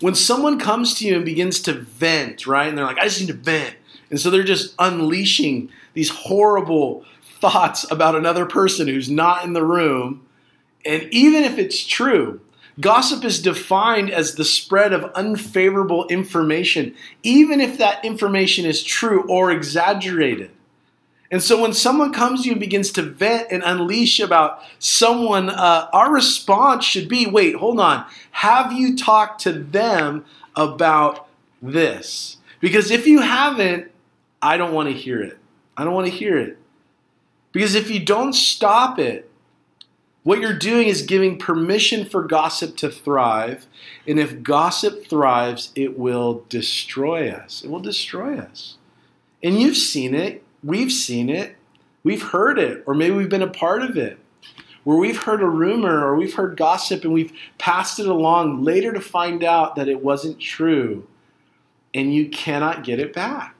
When 0.00 0.16
someone 0.16 0.58
comes 0.58 0.94
to 0.94 1.06
you 1.06 1.16
and 1.16 1.24
begins 1.24 1.60
to 1.62 1.74
vent, 1.74 2.46
right? 2.46 2.68
And 2.68 2.76
they're 2.76 2.86
like, 2.86 2.98
I 2.98 3.04
just 3.04 3.20
need 3.20 3.28
to 3.28 3.34
vent. 3.34 3.76
And 4.10 4.18
so 4.18 4.30
they're 4.30 4.42
just 4.42 4.74
unleashing 4.78 5.70
these 5.94 6.08
horrible 6.08 7.04
thoughts 7.40 7.90
about 7.90 8.16
another 8.16 8.46
person 8.46 8.88
who's 8.88 9.10
not 9.10 9.44
in 9.44 9.52
the 9.52 9.64
room. 9.64 10.26
And 10.84 11.02
even 11.10 11.44
if 11.44 11.58
it's 11.58 11.84
true, 11.84 12.40
gossip 12.80 13.24
is 13.24 13.42
defined 13.42 14.10
as 14.10 14.34
the 14.34 14.44
spread 14.44 14.92
of 14.92 15.10
unfavorable 15.14 16.06
information, 16.08 16.94
even 17.22 17.60
if 17.60 17.78
that 17.78 18.04
information 18.04 18.64
is 18.64 18.82
true 18.82 19.24
or 19.28 19.50
exaggerated. 19.50 20.50
And 21.30 21.42
so 21.42 21.60
when 21.62 21.72
someone 21.72 22.12
comes 22.12 22.42
to 22.42 22.46
you 22.46 22.52
and 22.52 22.60
begins 22.60 22.90
to 22.92 23.02
vent 23.02 23.48
and 23.50 23.62
unleash 23.64 24.18
about 24.18 24.62
someone, 24.80 25.48
uh, 25.48 25.88
our 25.92 26.12
response 26.12 26.84
should 26.84 27.08
be 27.08 27.26
wait, 27.26 27.54
hold 27.54 27.78
on. 27.78 28.04
Have 28.32 28.72
you 28.72 28.96
talked 28.96 29.42
to 29.42 29.52
them 29.52 30.24
about 30.56 31.28
this? 31.62 32.38
Because 32.58 32.90
if 32.90 33.06
you 33.06 33.20
haven't, 33.20 33.92
I 34.42 34.56
don't 34.56 34.72
want 34.72 34.88
to 34.88 34.94
hear 34.94 35.22
it. 35.22 35.38
I 35.76 35.84
don't 35.84 35.94
want 35.94 36.08
to 36.08 36.12
hear 36.12 36.36
it. 36.36 36.58
Because 37.52 37.74
if 37.74 37.90
you 37.90 38.00
don't 38.00 38.32
stop 38.32 38.98
it, 38.98 39.30
what 40.22 40.40
you're 40.40 40.58
doing 40.58 40.88
is 40.88 41.02
giving 41.02 41.38
permission 41.38 42.04
for 42.04 42.22
gossip 42.22 42.76
to 42.78 42.90
thrive. 42.90 43.66
And 44.06 44.18
if 44.20 44.42
gossip 44.42 45.06
thrives, 45.06 45.72
it 45.74 45.98
will 45.98 46.44
destroy 46.48 47.30
us. 47.30 47.64
It 47.64 47.70
will 47.70 47.80
destroy 47.80 48.38
us. 48.38 48.76
And 49.42 49.60
you've 49.60 49.78
seen 49.78 50.14
it. 50.14 50.44
We've 50.62 50.92
seen 50.92 51.30
it. 51.30 51.56
We've 52.04 52.22
heard 52.22 52.58
it. 52.58 52.84
Or 52.86 52.94
maybe 52.94 53.16
we've 53.16 53.30
been 53.30 53.42
a 53.42 53.48
part 53.48 53.82
of 53.82 53.96
it. 53.96 54.18
Where 54.84 54.98
we've 54.98 55.22
heard 55.22 55.42
a 55.42 55.48
rumor 55.48 56.04
or 56.04 56.16
we've 56.16 56.34
heard 56.34 56.56
gossip 56.56 57.04
and 57.04 57.12
we've 57.12 57.32
passed 57.58 57.98
it 57.98 58.06
along 58.06 58.62
later 58.64 58.92
to 58.92 59.00
find 59.00 59.42
out 59.44 59.76
that 59.76 59.88
it 59.88 60.02
wasn't 60.02 60.38
true. 60.38 61.06
And 61.94 62.14
you 62.14 62.28
cannot 62.28 62.84
get 62.84 62.98
it 62.98 63.12
back 63.12 63.59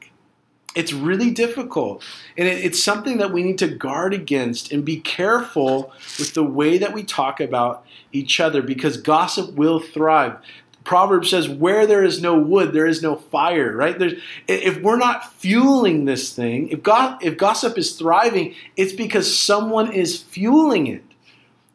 it's 0.75 0.93
really 0.93 1.31
difficult. 1.31 2.03
And 2.37 2.47
it, 2.47 2.65
it's 2.65 2.83
something 2.83 3.19
that 3.19 3.33
we 3.33 3.43
need 3.43 3.59
to 3.59 3.69
guard 3.69 4.15
against 4.15 4.73
and 4.73 4.85
be 4.85 5.01
careful 5.01 5.93
with 6.19 6.35
the 6.35 6.45
way 6.45 6.79
that 6.79 6.93
we 6.93 7.03
talk 7.03 7.41
about 7.41 7.85
each 8.13 8.41
other 8.41 8.63
because 8.63 8.97
gossip 8.97 9.55
will 9.55 9.81
thrive. 9.81 10.39
Proverbs 10.85 11.31
says, 11.31 11.49
where 11.49 11.87
there 11.87 12.03
is 12.03 12.23
no 12.23 12.39
wood, 12.39 12.73
there 12.73 12.87
is 12.87 13.03
no 13.03 13.17
fire, 13.17 13.77
right? 13.77 13.99
There's, 13.99 14.15
if 14.49 14.81
we're 14.81 14.97
not 14.97 15.33
fueling 15.35 16.07
this 16.07 16.33
thing, 16.33 16.69
if, 16.69 16.83
go, 16.83 17.19
if 17.21 17.37
gossip 17.37 17.77
is 17.77 17.97
thriving, 17.97 18.55
it's 18.77 18.93
because 18.93 19.39
someone 19.39 19.93
is 19.93 20.23
fueling 20.23 20.87
it. 20.87 21.05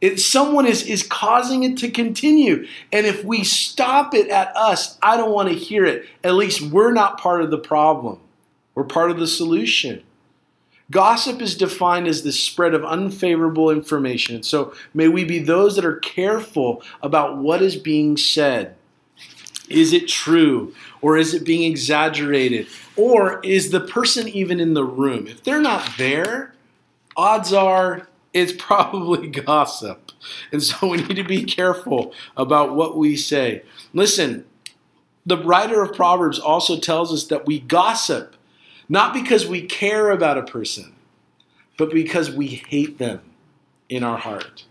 It, 0.02 0.20
someone 0.20 0.66
is, 0.66 0.84
is 0.84 1.04
causing 1.04 1.64
it 1.64 1.78
to 1.78 1.90
continue. 1.90 2.68
And 2.92 3.06
if 3.06 3.24
we 3.24 3.44
stop 3.44 4.14
it 4.14 4.30
at 4.30 4.56
us, 4.56 4.98
I 5.02 5.18
don't 5.18 5.32
want 5.32 5.50
to 5.50 5.56
hear 5.56 5.86
it. 5.86 6.06
At 6.24 6.34
least 6.34 6.62
we're 6.62 6.92
not 6.92 7.20
part 7.20 7.42
of 7.42 7.52
the 7.52 7.58
problem. 7.58 8.20
We're 8.76 8.84
part 8.84 9.10
of 9.10 9.18
the 9.18 9.28
solution. 9.28 10.04
Gossip 10.92 11.42
is 11.42 11.56
defined 11.56 12.08
as 12.08 12.22
the 12.22 12.32
spread 12.32 12.76
of 12.76 12.86
unfavorable 12.86 13.72
information. 13.72 14.44
So 14.44 14.74
may 14.94 15.08
we 15.08 15.24
be 15.24 15.40
those 15.40 15.76
that 15.76 15.86
are 15.86 15.98
careful 15.98 16.84
about 17.02 17.38
what 17.38 17.62
is 17.62 17.76
being 17.76 18.18
said. 18.18 18.76
Is 19.68 19.94
it 19.94 20.08
true? 20.08 20.76
Or 21.02 21.18
is 21.18 21.34
it 21.34 21.44
being 21.44 21.64
exaggerated? 21.64 22.68
Or 22.96 23.40
is 23.44 23.72
the 23.72 23.80
person 23.80 24.28
even 24.28 24.60
in 24.60 24.76
the 24.76 24.84
room? 24.84 25.28
If 25.28 25.44
they're 25.44 25.60
not 25.60 25.90
there, 25.98 26.54
odds 27.18 27.52
are 27.52 28.08
it's 28.34 28.52
probably 28.58 29.28
gossip. 29.30 30.12
And 30.52 30.62
so 30.62 30.88
we 30.88 30.98
need 30.98 31.16
to 31.16 31.24
be 31.24 31.46
careful 31.46 32.14
about 32.38 32.76
what 32.76 32.98
we 32.98 33.16
say. 33.16 33.64
Listen, 33.94 34.46
the 35.26 35.38
writer 35.38 35.82
of 35.82 35.96
Proverbs 35.96 36.38
also 36.38 36.78
tells 36.78 37.12
us 37.12 37.26
that 37.28 37.48
we 37.48 37.60
gossip 37.60 38.35
not 38.90 39.14
because 39.14 39.48
we 39.48 39.62
care 39.62 40.12
about 40.12 40.38
a 40.38 40.44
person, 40.44 40.94
but 41.78 41.92
because 41.92 42.32
we 42.32 42.48
hate 42.48 42.98
them 42.98 43.22
in 43.90 44.04
our 44.04 44.18
heart. 44.18 44.66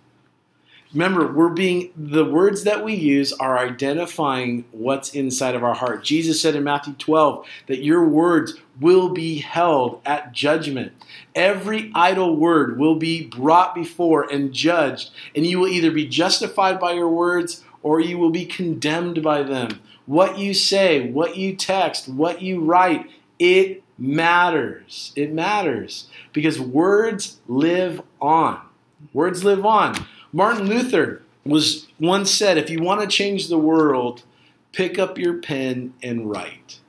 Remember, 0.94 1.26
we're 1.26 1.48
being 1.48 1.92
the 1.96 2.24
words 2.24 2.62
that 2.62 2.84
we 2.84 2.94
use 2.94 3.32
are 3.32 3.58
identifying 3.58 4.64
what's 4.70 5.12
inside 5.12 5.56
of 5.56 5.64
our 5.64 5.74
heart. 5.74 6.04
Jesus 6.04 6.40
said 6.40 6.54
in 6.54 6.62
Matthew 6.62 6.94
12 6.94 7.44
that 7.66 7.82
your 7.82 8.06
words 8.08 8.54
will 8.80 9.08
be 9.08 9.38
held 9.40 10.00
at 10.06 10.32
judgment. 10.32 10.92
Every 11.34 11.90
idle 11.96 12.36
word 12.36 12.78
will 12.78 12.94
be 12.94 13.26
brought 13.26 13.74
before 13.74 14.32
and 14.32 14.52
judged, 14.52 15.10
and 15.34 15.44
you 15.44 15.58
will 15.58 15.68
either 15.68 15.90
be 15.90 16.06
justified 16.06 16.78
by 16.78 16.92
your 16.92 17.08
words 17.08 17.64
or 17.82 18.00
you 18.00 18.16
will 18.16 18.30
be 18.30 18.46
condemned 18.46 19.20
by 19.20 19.42
them. 19.42 19.80
What 20.06 20.38
you 20.38 20.54
say, 20.54 21.10
what 21.10 21.36
you 21.36 21.56
text, 21.56 22.08
what 22.08 22.40
you 22.40 22.60
write, 22.60 23.10
it 23.40 23.83
matters. 23.98 25.12
It 25.16 25.32
matters 25.32 26.08
because 26.32 26.60
words 26.60 27.40
live 27.46 28.02
on. 28.20 28.60
Words 29.12 29.44
live 29.44 29.64
on. 29.64 30.06
Martin 30.32 30.66
Luther 30.66 31.22
was 31.44 31.86
once 32.00 32.30
said, 32.30 32.58
if 32.58 32.70
you 32.70 32.80
want 32.80 33.00
to 33.02 33.06
change 33.06 33.48
the 33.48 33.58
world, 33.58 34.24
pick 34.72 34.98
up 34.98 35.18
your 35.18 35.34
pen 35.34 35.94
and 36.02 36.28
write. 36.30 36.80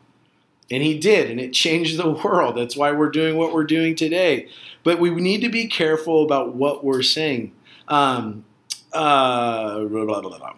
And 0.71 0.81
he 0.81 0.97
did, 0.97 1.29
and 1.29 1.39
it 1.39 1.53
changed 1.53 1.97
the 1.97 2.09
world. 2.23 2.57
That's 2.57 2.75
why 2.75 2.91
we're 2.91 3.11
doing 3.11 3.37
what 3.37 3.53
we're 3.53 3.65
doing 3.65 3.95
today. 3.95 4.47
But 4.83 4.99
we 4.99 5.09
need 5.11 5.41
to 5.41 5.49
be 5.49 5.67
careful 5.67 6.23
about 6.23 6.55
what 6.55 6.83
we're 6.83 7.03
saying. 7.03 7.53
Um, 7.87 8.45
uh, 8.93 9.83
blah, 9.83 10.05
blah, 10.05 10.21
blah, 10.21 10.53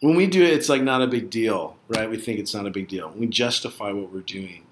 when 0.00 0.16
we 0.16 0.26
do 0.26 0.42
it, 0.42 0.54
it's 0.54 0.68
like 0.68 0.82
not 0.82 1.02
a 1.02 1.06
big 1.06 1.30
deal, 1.30 1.76
right? 1.88 2.08
We 2.08 2.16
think 2.16 2.38
it's 2.38 2.54
not 2.54 2.66
a 2.66 2.70
big 2.70 2.88
deal. 2.88 3.12
We 3.14 3.26
justify 3.26 3.92
what 3.92 4.12
we're 4.12 4.20
doing. 4.20 4.64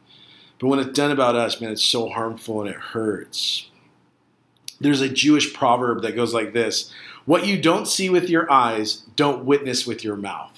But 0.59 0.69
when 0.69 0.79
it's 0.79 0.97
done 0.97 1.11
about 1.11 1.37
us, 1.37 1.61
man, 1.61 1.71
it's 1.71 1.85
so 1.85 2.09
harmful 2.09 2.61
and 2.61 2.71
it 2.71 2.77
hurts. 2.77 3.71
There's 4.81 5.01
a 5.01 5.09
Jewish 5.09 5.53
proverb 5.55 6.03
that 6.03 6.17
goes 6.17 6.35
like 6.35 6.53
this 6.53 6.93
What 7.25 7.47
you 7.47 7.61
don't 7.61 7.87
see 7.87 8.11
with 8.11 8.29
your 8.29 8.51
eyes, 8.51 9.05
don't 9.17 9.45
witness 9.45 9.87
with 9.87 10.05
your 10.05 10.17
mouth. 10.17 10.53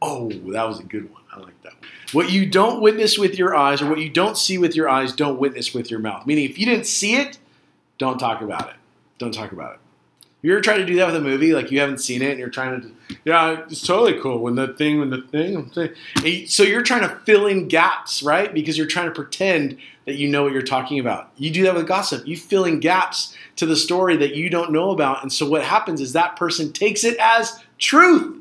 Oh, 0.00 0.30
that 0.30 0.68
was 0.68 0.80
a 0.80 0.84
good 0.84 1.12
one. 1.12 1.22
I 1.32 1.40
like 1.40 1.60
that. 1.62 1.74
What 2.12 2.30
you 2.30 2.46
don't 2.46 2.80
witness 2.80 3.18
with 3.18 3.38
your 3.38 3.54
eyes, 3.54 3.82
or 3.82 3.88
what 3.88 3.98
you 3.98 4.08
don't 4.08 4.38
see 4.38 4.58
with 4.58 4.74
your 4.74 4.88
eyes, 4.88 5.12
don't 5.12 5.38
witness 5.38 5.74
with 5.74 5.90
your 5.90 6.00
mouth. 6.00 6.26
Meaning, 6.26 6.48
if 6.48 6.58
you 6.58 6.66
didn't 6.66 6.86
see 6.86 7.16
it, 7.16 7.38
don't 7.98 8.18
talk 8.18 8.40
about 8.40 8.70
it. 8.70 8.76
Don't 9.18 9.34
talk 9.34 9.52
about 9.52 9.74
it. 9.74 9.80
You 10.40 10.52
ever 10.52 10.60
trying 10.60 10.78
to 10.78 10.86
do 10.86 10.94
that 10.96 11.06
with 11.06 11.16
a 11.16 11.20
movie? 11.20 11.52
Like 11.52 11.72
you 11.72 11.80
haven't 11.80 11.98
seen 11.98 12.22
it 12.22 12.30
and 12.30 12.38
you're 12.38 12.48
trying 12.48 12.80
to, 12.80 13.16
yeah, 13.24 13.64
it's 13.68 13.84
totally 13.84 14.20
cool 14.20 14.38
when 14.38 14.54
the 14.54 14.68
thing, 14.68 15.00
when 15.00 15.10
the 15.10 15.22
thing. 15.22 16.46
So 16.46 16.62
you're 16.62 16.82
trying 16.82 17.02
to 17.02 17.16
fill 17.24 17.46
in 17.46 17.66
gaps, 17.66 18.22
right? 18.22 18.54
Because 18.54 18.78
you're 18.78 18.86
trying 18.86 19.06
to 19.06 19.14
pretend 19.14 19.78
that 20.04 20.14
you 20.14 20.28
know 20.28 20.44
what 20.44 20.52
you're 20.52 20.62
talking 20.62 21.00
about. 21.00 21.32
You 21.36 21.50
do 21.50 21.64
that 21.64 21.74
with 21.74 21.88
gossip. 21.88 22.26
You 22.26 22.36
fill 22.36 22.64
in 22.64 22.78
gaps 22.78 23.36
to 23.56 23.66
the 23.66 23.76
story 23.76 24.16
that 24.18 24.36
you 24.36 24.48
don't 24.48 24.70
know 24.72 24.90
about. 24.90 25.22
And 25.22 25.32
so 25.32 25.48
what 25.48 25.64
happens 25.64 26.00
is 26.00 26.12
that 26.12 26.36
person 26.36 26.72
takes 26.72 27.02
it 27.02 27.16
as 27.18 27.60
truth, 27.78 28.40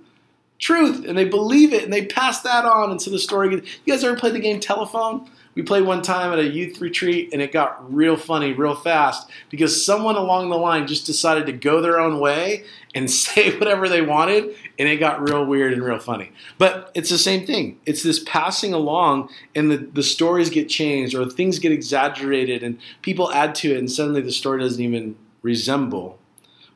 truth, 0.59 1.05
and 1.05 1.17
they 1.17 1.25
believe 1.25 1.73
it 1.73 1.83
and 1.83 1.93
they 1.93 2.05
pass 2.05 2.41
that 2.41 2.65
on. 2.65 2.91
And 2.91 3.01
so 3.01 3.11
the 3.11 3.19
story. 3.19 3.49
Gets 3.49 3.79
you 3.85 3.93
guys 3.93 4.03
ever 4.03 4.15
played 4.15 4.33
the 4.33 4.39
game 4.39 4.59
Telephone? 4.59 5.29
We 5.57 5.63
played 5.63 5.85
one 5.85 6.03
time 6.03 6.31
at 6.31 6.37
a 6.37 6.43
youth 6.43 6.79
retreat 6.81 7.29
and 7.33 7.41
it 7.41 7.51
got 7.51 7.91
real 7.91 8.15
funny 8.15 8.53
real 8.53 8.75
fast 8.75 9.27
because 9.49 9.83
someone 9.83 10.15
along 10.15 10.51
the 10.51 10.55
line 10.55 10.85
just 10.85 11.07
decided 11.07 11.47
to 11.47 11.51
go 11.51 11.81
their 11.81 11.99
own 11.99 12.19
way 12.19 12.63
and 12.93 13.09
say 13.25 13.57
whatever 13.57 13.89
they 13.89 14.03
wanted 14.03 14.55
and 14.77 14.87
it 14.87 14.97
got 14.97 15.19
real 15.19 15.43
weird 15.43 15.73
and 15.73 15.83
real 15.83 15.97
funny. 15.97 16.31
But 16.59 16.91
it's 16.93 17.09
the 17.09 17.17
same 17.17 17.47
thing. 17.47 17.79
It's 17.87 18.03
this 18.03 18.23
passing 18.23 18.71
along 18.71 19.29
and 19.55 19.71
the, 19.71 19.77
the 19.77 20.03
stories 20.03 20.51
get 20.51 20.69
changed 20.69 21.15
or 21.15 21.27
things 21.27 21.57
get 21.57 21.71
exaggerated 21.71 22.61
and 22.61 22.77
people 23.01 23.31
add 23.31 23.55
to 23.55 23.73
it 23.73 23.79
and 23.79 23.91
suddenly 23.91 24.21
the 24.21 24.31
story 24.31 24.59
doesn't 24.59 24.83
even 24.83 25.15
resemble 25.41 26.19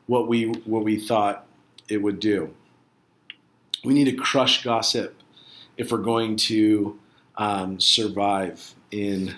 what 0.06 0.26
we 0.26 0.46
what 0.64 0.82
we 0.82 0.98
thought 0.98 1.46
it 1.88 1.98
would 1.98 2.18
do. 2.18 2.52
We 3.84 3.94
need 3.94 4.04
to 4.04 4.12
crush 4.12 4.62
gossip 4.62 5.16
if 5.76 5.90
we're 5.90 5.98
going 5.98 6.36
to 6.36 6.98
um, 7.36 7.80
survive 7.80 8.74
in 8.90 9.34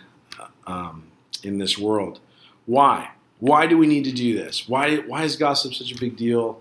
um, 0.66 1.04
in 1.42 1.58
this 1.58 1.78
world. 1.78 2.20
Why? 2.66 3.10
Why 3.40 3.66
do 3.66 3.76
we 3.76 3.86
need 3.86 4.04
to 4.04 4.12
do 4.12 4.36
this? 4.36 4.68
Why 4.68 4.96
why 4.98 5.24
is 5.24 5.36
gossip 5.36 5.74
such 5.74 5.92
a 5.92 5.98
big 5.98 6.16
deal? 6.16 6.60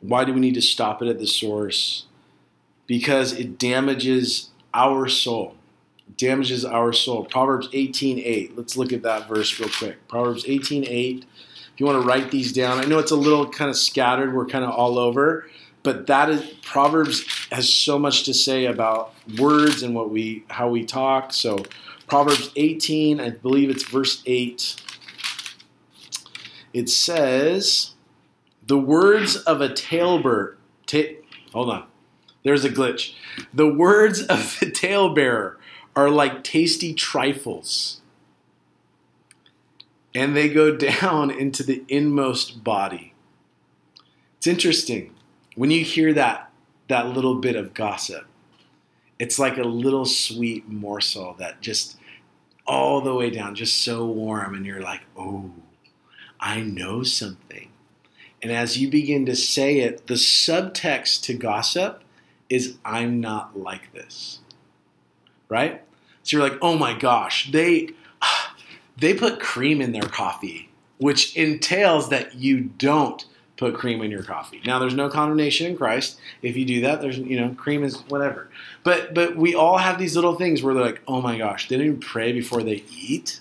Why 0.00 0.24
do 0.24 0.32
we 0.32 0.40
need 0.40 0.54
to 0.54 0.62
stop 0.62 1.02
it 1.02 1.08
at 1.08 1.18
the 1.18 1.26
source? 1.26 2.06
Because 2.86 3.32
it 3.32 3.58
damages 3.58 4.50
our 4.74 5.08
soul. 5.08 5.56
It 6.08 6.16
damages 6.16 6.64
our 6.64 6.92
soul. 6.92 7.24
Proverbs 7.24 7.68
18:8. 7.72 8.56
Let's 8.56 8.76
look 8.76 8.92
at 8.92 9.02
that 9.02 9.28
verse 9.28 9.58
real 9.58 9.68
quick. 9.68 10.08
Proverbs 10.08 10.44
18:8. 10.46 11.24
If 11.74 11.80
you 11.80 11.86
want 11.86 12.02
to 12.02 12.06
write 12.06 12.30
these 12.30 12.52
down, 12.52 12.78
I 12.78 12.84
know 12.84 12.98
it's 12.98 13.12
a 13.12 13.16
little 13.16 13.48
kind 13.48 13.70
of 13.70 13.76
scattered. 13.76 14.34
We're 14.34 14.46
kind 14.46 14.64
of 14.64 14.70
all 14.70 14.98
over, 14.98 15.46
but 15.82 16.06
that 16.06 16.30
is 16.30 16.42
Proverbs 16.62 17.24
has 17.50 17.68
so 17.68 17.98
much 17.98 18.24
to 18.24 18.34
say 18.34 18.66
about 18.66 19.14
words 19.38 19.82
and 19.82 19.94
what 19.94 20.10
we 20.10 20.44
how 20.48 20.68
we 20.68 20.84
talk. 20.84 21.32
So 21.32 21.64
Proverbs 22.06 22.50
18, 22.56 23.20
I 23.20 23.30
believe 23.30 23.70
it's 23.70 23.84
verse 23.84 24.22
8. 24.26 24.76
It 26.72 26.88
says, 26.88 27.92
"The 28.66 28.78
words 28.78 29.36
of 29.36 29.60
a 29.60 29.68
talebearer." 29.68 30.56
Ta- 30.86 31.16
hold 31.52 31.70
on, 31.70 31.84
there's 32.44 32.64
a 32.64 32.70
glitch. 32.70 33.14
The 33.52 33.72
words 33.72 34.22
of 34.22 34.58
the 34.60 34.70
talebearer 34.70 35.58
are 35.96 36.10
like 36.10 36.44
tasty 36.44 36.94
trifles, 36.94 38.00
and 40.14 40.36
they 40.36 40.48
go 40.48 40.76
down 40.76 41.30
into 41.38 41.62
the 41.62 41.84
inmost 41.88 42.62
body. 42.62 43.14
It's 44.38 44.46
interesting 44.46 45.12
when 45.54 45.70
you 45.70 45.84
hear 45.84 46.12
that 46.14 46.52
that 46.88 47.08
little 47.08 47.36
bit 47.36 47.56
of 47.56 47.74
gossip. 47.74 48.26
It's 49.18 49.38
like 49.38 49.56
a 49.56 49.62
little 49.62 50.04
sweet 50.04 50.68
morsel 50.68 51.34
that 51.38 51.60
just 51.60 51.96
all 52.66 53.00
the 53.00 53.14
way 53.14 53.30
down, 53.30 53.54
just 53.54 53.82
so 53.82 54.04
warm, 54.04 54.54
and 54.54 54.66
you're 54.66 54.82
like, 54.82 55.02
oh, 55.16 55.50
I 56.38 56.60
know 56.60 57.02
something. 57.02 57.70
And 58.42 58.52
as 58.52 58.78
you 58.78 58.90
begin 58.90 59.24
to 59.26 59.36
say 59.36 59.78
it, 59.78 60.06
the 60.06 60.14
subtext 60.14 61.22
to 61.22 61.34
gossip 61.34 62.02
is, 62.48 62.76
I'm 62.84 63.20
not 63.20 63.58
like 63.58 63.92
this. 63.92 64.40
Right? 65.48 65.82
So 66.24 66.36
you're 66.36 66.48
like, 66.48 66.58
oh 66.60 66.76
my 66.76 66.98
gosh, 66.98 67.50
they 67.52 67.90
they 68.98 69.14
put 69.14 69.40
cream 69.40 69.80
in 69.80 69.92
their 69.92 70.02
coffee, 70.02 70.68
which 70.98 71.36
entails 71.36 72.10
that 72.10 72.34
you 72.34 72.60
don't 72.60 73.24
put 73.62 73.74
cream 73.74 74.02
in 74.02 74.10
your 74.10 74.24
coffee. 74.24 74.60
Now, 74.66 74.78
there's 74.78 74.94
no 74.94 75.08
condemnation 75.08 75.68
in 75.68 75.76
Christ. 75.76 76.18
If 76.42 76.56
you 76.56 76.64
do 76.64 76.80
that, 76.80 77.00
there's 77.00 77.18
you 77.18 77.40
know, 77.40 77.54
cream 77.54 77.84
is 77.84 77.96
whatever. 78.08 78.48
But 78.82 79.14
but 79.14 79.36
we 79.36 79.54
all 79.54 79.78
have 79.78 79.98
these 79.98 80.16
little 80.16 80.34
things 80.34 80.62
where 80.62 80.74
they're 80.74 80.84
like, 80.84 81.00
oh 81.06 81.22
my 81.22 81.38
gosh, 81.38 81.68
they 81.68 81.78
didn't 81.78 82.00
pray 82.00 82.32
before 82.32 82.62
they 82.62 82.84
eat. 82.90 83.40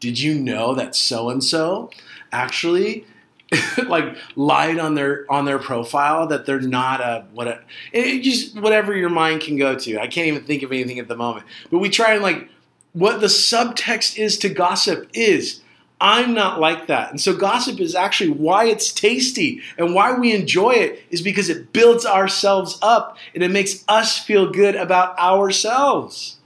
Did 0.00 0.20
you 0.20 0.34
know 0.34 0.74
that 0.74 0.94
so 0.94 1.30
and 1.30 1.42
so 1.42 1.90
actually 2.30 3.06
like 3.86 4.16
lied 4.36 4.78
on 4.78 4.94
their 4.94 5.24
on 5.30 5.46
their 5.46 5.58
profile 5.58 6.26
that 6.26 6.44
they're 6.44 6.60
not 6.60 7.00
a 7.00 7.24
what 7.32 7.48
a, 7.48 7.60
it 7.92 8.20
just 8.20 8.60
whatever 8.60 8.94
your 8.94 9.08
mind 9.08 9.40
can 9.40 9.56
go 9.56 9.74
to. 9.76 9.98
I 9.98 10.08
can't 10.08 10.28
even 10.28 10.44
think 10.44 10.62
of 10.62 10.72
anything 10.72 10.98
at 10.98 11.08
the 11.08 11.16
moment. 11.16 11.46
But 11.70 11.78
we 11.78 11.88
try 11.88 12.12
and 12.14 12.22
like 12.22 12.50
what 12.92 13.20
the 13.20 13.28
subtext 13.28 14.18
is 14.18 14.36
to 14.38 14.50
gossip 14.50 15.08
is 15.14 15.62
I'm 16.04 16.34
not 16.34 16.60
like 16.60 16.88
that. 16.88 17.10
And 17.10 17.18
so 17.18 17.34
gossip 17.34 17.80
is 17.80 17.94
actually 17.94 18.28
why 18.28 18.66
it's 18.66 18.92
tasty 18.92 19.62
and 19.78 19.94
why 19.94 20.12
we 20.12 20.34
enjoy 20.34 20.72
it 20.72 21.02
is 21.08 21.22
because 21.22 21.48
it 21.48 21.72
builds 21.72 22.04
ourselves 22.04 22.78
up 22.82 23.16
and 23.34 23.42
it 23.42 23.50
makes 23.50 23.82
us 23.88 24.18
feel 24.18 24.52
good 24.52 24.76
about 24.76 25.18
ourselves. 25.18 26.36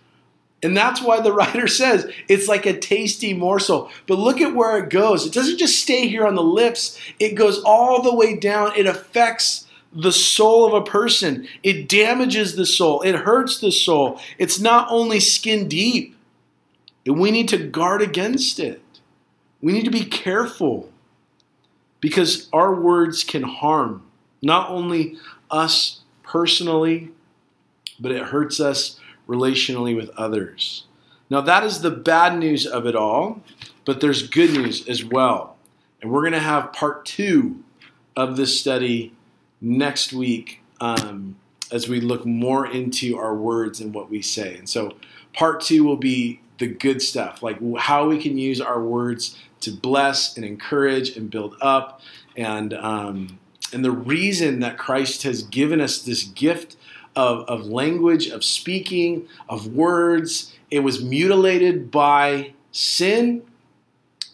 And 0.63 0.77
that's 0.77 1.03
why 1.03 1.21
the 1.21 1.33
writer 1.35 1.67
says 1.67 2.09
it's 2.29 2.47
like 2.47 2.67
a 2.67 2.79
tasty 2.79 3.35
morsel. 3.35 3.91
But 4.07 4.21
look 4.21 4.41
at 4.41 4.55
where 4.55 4.79
it 4.79 4.91
goes. 4.91 5.27
It 5.27 5.33
doesn't 5.33 5.59
just 5.59 5.83
stay 5.83 6.07
here 6.07 6.25
on 6.25 6.37
the 6.37 6.43
lips, 6.43 6.97
it 7.19 7.35
goes 7.35 7.61
all 7.65 8.01
the 8.01 8.15
way 8.15 8.37
down. 8.37 8.77
It 8.77 8.87
affects 8.87 9.67
the 9.93 10.13
soul 10.13 10.67
of 10.67 10.75
a 10.75 10.89
person, 10.89 11.49
it 11.65 11.89
damages 11.89 12.55
the 12.55 12.67
soul, 12.67 13.03
it 13.03 13.17
hurts 13.17 13.59
the 13.59 13.73
soul. 13.73 14.21
It's 14.39 14.61
not 14.61 14.87
only 14.89 15.19
skin 15.19 15.67
deep, 15.67 16.15
and 17.05 17.19
we 17.19 17.33
need 17.33 17.49
to 17.49 17.59
guard 17.59 18.03
against 18.03 18.61
it. 18.61 18.83
We 19.61 19.73
need 19.73 19.85
to 19.85 19.91
be 19.91 20.05
careful 20.05 20.91
because 22.01 22.49
our 22.53 22.75
words 22.75 23.25
can 23.25 23.43
harm 23.43 24.03
not 24.41 24.71
only 24.71 25.17
us 25.51 26.01
personally, 26.23 27.11
but 27.99 28.13
it 28.13 28.23
hurts 28.25 28.61
us 28.61 29.01
relationally 29.29 29.97
with 29.97 30.11
others. 30.11 30.85
Now, 31.31 31.41
that 31.43 31.65
is 31.65 31.81
the 31.81 31.91
bad 31.91 32.39
news 32.39 32.67
of 32.67 32.87
it 32.87 32.97
all, 32.97 33.43
but 33.85 34.01
there's 34.01 34.27
good 34.27 34.53
news 34.53 34.89
as 34.89 35.05
well. 35.05 35.57
And 36.01 36.11
we're 36.11 36.23
going 36.23 36.33
to 36.33 36.39
have 36.39 36.73
part 36.73 37.05
two 37.05 37.63
of 38.17 38.37
this 38.37 38.59
study 38.59 39.13
next 39.61 40.13
week 40.13 40.63
um, 40.81 41.37
as 41.73 41.89
we 41.89 42.01
look 42.01 42.25
more 42.25 42.67
into 42.67 43.19
our 43.19 43.35
words 43.35 43.81
and 43.81 43.93
what 43.93 44.09
we 44.09 44.23
say. 44.23 44.57
And 44.57 44.69
so, 44.69 44.97
part 45.35 45.61
two 45.61 45.85
will 45.85 45.97
be 45.97 46.41
the 46.59 46.67
good 46.67 47.01
stuff, 47.01 47.43
like 47.43 47.59
how 47.79 48.09
we 48.09 48.21
can 48.21 48.37
use 48.37 48.61
our 48.61 48.83
words 48.83 49.37
to 49.61 49.71
bless 49.71 50.37
and 50.37 50.45
encourage 50.45 51.17
and 51.17 51.31
build 51.31 51.57
up. 51.61 52.01
And 52.37 52.75
um, 52.75 53.39
and 53.73 53.85
the 53.85 53.91
reason 53.91 54.61
that 54.61 54.79
Christ 54.79 55.23
has 55.25 55.43
given 55.43 55.81
us 55.81 56.01
this 56.01 56.25
gift 56.25 56.77
of, 57.15 57.41
of 57.49 57.67
language, 57.67 58.29
of 58.29 58.45
speaking, 58.45 59.29
of 59.49 59.75
words, 59.75 60.55
it 60.71 60.81
was 60.81 61.03
mutilated 61.03 61.91
by 61.91 62.55
sin, 62.73 63.43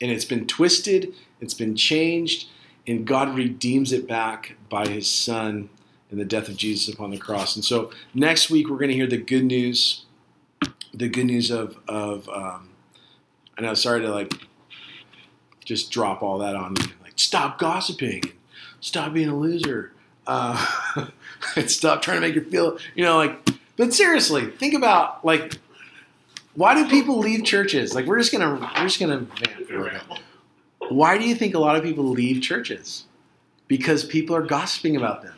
and 0.01 0.11
it's 0.11 0.25
been 0.25 0.47
twisted, 0.47 1.15
it's 1.41 1.55
been 1.55 1.75
changed, 1.75 2.49
and 2.87 3.07
God 3.07 3.35
redeems 3.35 3.93
it 3.93 4.07
back 4.07 4.57
by 4.69 4.87
His 4.87 5.11
Son 5.11 5.69
and 6.11 6.21
the 6.21 6.25
death 6.25 6.49
of 6.49 6.57
Jesus 6.57 6.93
upon 6.95 7.11
the 7.11 7.19
cross. 7.19 7.57
And 7.57 7.65
so 7.65 7.91
next 8.13 8.51
week 8.51 8.69
we're 8.69 8.77
going 8.77 8.91
to 8.91 8.95
hear 8.95 9.07
the 9.07 9.17
good 9.17 9.45
news 9.45 10.05
the 10.95 11.09
good 11.09 11.27
news 11.27 11.51
of 11.51 11.79
of 11.89 12.29
um, 12.29 12.71
I 13.59 13.63
know 13.63 13.75
sorry 13.75 14.01
to 14.03 14.11
like 14.11 14.33
just 15.65 15.91
drop 15.91 16.23
all 16.23 16.39
that 16.39 16.55
on 16.55 16.75
me 16.75 16.83
like 17.03 17.15
stop 17.17 17.59
gossiping 17.59 18.23
stop 18.81 19.13
being 19.13 19.29
a 19.29 19.37
loser 19.37 19.93
uh, 20.27 21.07
and 21.57 21.71
stop 21.71 22.03
trying 22.03 22.17
to 22.17 22.21
make 22.21 22.35
you 22.35 22.45
feel 22.45 22.79
you 22.95 23.05
know 23.05 23.17
like 23.17 23.49
but 23.77 23.93
seriously 23.93 24.51
think 24.51 24.75
about 24.75 25.25
like 25.25 25.59
why 26.55 26.75
do 26.75 26.89
people 26.89 27.19
leave 27.19 27.45
churches? 27.45 27.95
Like 27.95 28.07
we're 28.07 28.19
just 28.19 28.33
gonna 28.33 28.55
we're 28.55 28.85
just 28.85 29.01
gonna 29.01 29.27
why 30.89 31.19
do 31.19 31.27
you 31.27 31.35
think 31.35 31.55
a 31.55 31.59
lot 31.59 31.77
of 31.77 31.83
people 31.83 32.05
leave 32.05 32.43
churches? 32.43 33.05
Because 33.67 34.05
people 34.05 34.37
are 34.37 34.43
gossiping 34.43 34.97
about 34.97 35.23
them. 35.23 35.35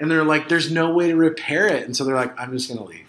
And 0.00 0.10
they're 0.10 0.24
like 0.24 0.48
there's 0.48 0.70
no 0.70 0.92
way 0.92 1.08
to 1.08 1.16
repair 1.16 1.66
it. 1.66 1.84
And 1.84 1.96
so 1.96 2.04
they're 2.04 2.16
like 2.16 2.38
i'm 2.38 2.52
just 2.52 2.68
gonna 2.68 2.84
leave 2.84 3.05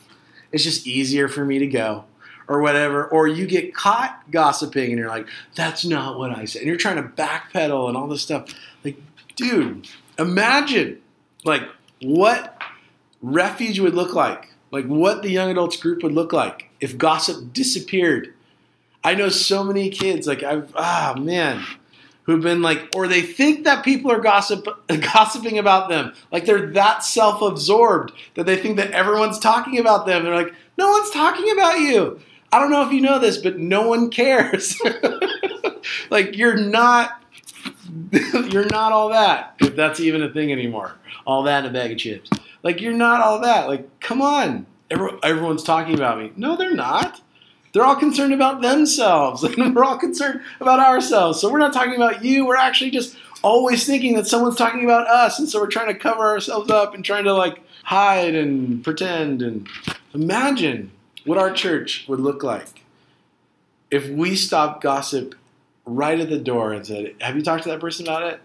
it's 0.52 0.64
just 0.64 0.88
easier 0.88 1.28
for 1.28 1.46
me 1.46 1.60
to 1.60 1.68
go 1.68 2.06
or 2.48 2.62
whatever. 2.62 3.06
Or 3.06 3.28
you 3.28 3.46
get 3.46 3.74
caught 3.74 4.30
gossiping 4.32 4.90
and 4.90 4.98
you're 5.00 5.10
like, 5.10 5.28
that's 5.56 5.86
not 5.86 6.18
what 6.18 6.32
I 6.32 6.46
said. 6.46 6.62
And 6.62 6.68
you're 6.68 6.78
trying 6.78 6.96
to 6.98 7.04
backpedal 7.04 7.88
and 7.88 7.98
all 7.98 8.08
this 8.08 8.22
stuff. 8.22 8.54
Like, 8.84 8.98
dude, 9.36 9.88
imagine 10.18 11.00
like 11.46 11.64
what 12.02 12.62
refuge 13.22 13.80
would 13.80 13.96
look 13.96 14.14
like, 14.14 14.50
like 14.72 14.86
what 14.86 15.22
the 15.22 15.30
young 15.30 15.50
adults 15.50 15.78
group 15.78 16.04
would 16.04 16.14
look 16.14 16.34
like 16.34 16.70
if 16.80 16.98
gossip 16.98 17.54
disappeared. 17.54 18.34
I 19.04 19.16
know 19.16 19.30
so 19.30 19.64
many 19.64 19.90
kids, 19.90 20.28
like 20.28 20.44
I've 20.44 20.74
ah 20.76 21.16
man, 21.18 21.64
who've 22.28 22.44
been 22.44 22.62
like, 22.62 22.88
or 22.96 23.08
they 23.08 23.24
think 23.24 23.64
that 23.64 23.84
people 23.84 24.12
are 24.12 24.20
gossip, 24.20 24.68
gossiping 24.88 25.58
about 25.58 25.90
them. 25.90 26.14
Like 26.32 26.46
they're 26.46 26.68
that 26.74 27.04
self 27.04 27.42
absorbed 27.42 28.14
that 28.36 28.46
they 28.46 28.58
think 28.58 28.78
that 28.78 28.92
everyone's 28.92 29.40
talking 29.40 29.80
about 29.80 30.06
them. 30.06 30.24
They're 30.24 30.36
like, 30.36 30.54
no 30.78 30.92
one's 30.92 31.10
talking 31.10 31.52
about 31.52 31.80
you. 31.80 32.20
I 32.52 32.60
don't 32.60 32.72
know 32.72 32.86
if 32.86 32.94
you 32.94 33.02
know 33.02 33.18
this, 33.18 33.38
but 33.38 33.58
no 33.58 33.88
one 33.88 34.12
cares. 34.12 34.80
like 36.12 36.38
you're 36.38 36.56
not 36.56 37.24
you're 38.12 38.66
not 38.66 38.92
all 38.92 39.10
that, 39.10 39.56
if 39.60 39.76
that's 39.76 40.00
even 40.00 40.22
a 40.22 40.30
thing 40.30 40.52
anymore. 40.52 40.96
All 41.26 41.44
that 41.44 41.66
in 41.66 41.72
a 41.72 41.74
bag 41.74 41.92
of 41.92 41.98
chips. 41.98 42.30
Like, 42.64 42.82
you're 42.82 42.94
not 42.94 43.22
all 43.22 43.42
that. 43.42 43.68
Like, 43.68 44.00
come 44.00 44.22
on. 44.22 44.66
everyone's 44.90 45.64
talking 45.64 45.96
about 45.96 46.20
me. 46.20 46.32
No, 46.36 46.56
they're 46.56 46.76
not. 46.76 47.22
They're 47.74 47.84
all 47.84 47.96
concerned 47.96 48.34
about 48.34 48.62
themselves, 48.62 49.44
and 49.44 49.76
we're 49.76 49.84
all 49.84 49.98
concerned 49.98 50.42
about 50.60 50.80
ourselves. 50.80 51.40
So 51.40 51.52
we're 51.52 51.60
not 51.60 51.74
talking 51.74 51.96
about 51.96 52.24
you. 52.24 52.46
We're 52.46 52.56
actually 52.56 52.92
just 52.92 53.18
always 53.44 53.86
thinking 53.86 54.16
that 54.16 54.28
someone's 54.28 54.56
talking 54.56 54.84
about 54.84 55.08
us, 55.08 55.40
and 55.40 55.48
so 55.48 55.60
we're 55.60 55.68
trying 55.68 55.88
to 55.88 56.00
cover 56.00 56.26
ourselves 56.26 56.72
up 56.72 56.94
and 56.94 57.04
trying 57.04 57.26
to 57.26 57.34
like 57.34 57.62
hide 57.84 58.36
and 58.36 58.84
pretend. 58.84 59.42
And 59.42 59.68
imagine 60.14 60.92
what 61.26 61.38
our 61.38 61.52
church 61.52 62.06
would 62.08 62.20
look 62.20 62.44
like 62.44 62.84
if 63.92 64.10
we 64.10 64.36
stopped 64.36 64.82
gossip 64.82 65.36
right 65.86 66.20
at 66.20 66.30
the 66.30 66.40
door 66.40 66.74
and 66.74 66.86
said, 66.86 67.16
Have 67.22 67.36
you 67.36 67.42
talked 67.42 67.64
to 67.64 67.70
that 67.70 67.80
person 67.80 68.06
about 68.06 68.24
it? 68.24 68.42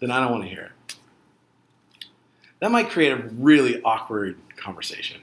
Then 0.00 0.10
I 0.10 0.20
don't 0.20 0.32
want 0.32 0.44
to 0.44 0.50
hear 0.50 0.64
it. 0.64 0.96
That 2.60 2.70
might 2.70 2.90
create 2.90 3.12
a 3.12 3.16
really 3.16 3.82
awkward 3.82 4.38
conversation. 4.56 5.20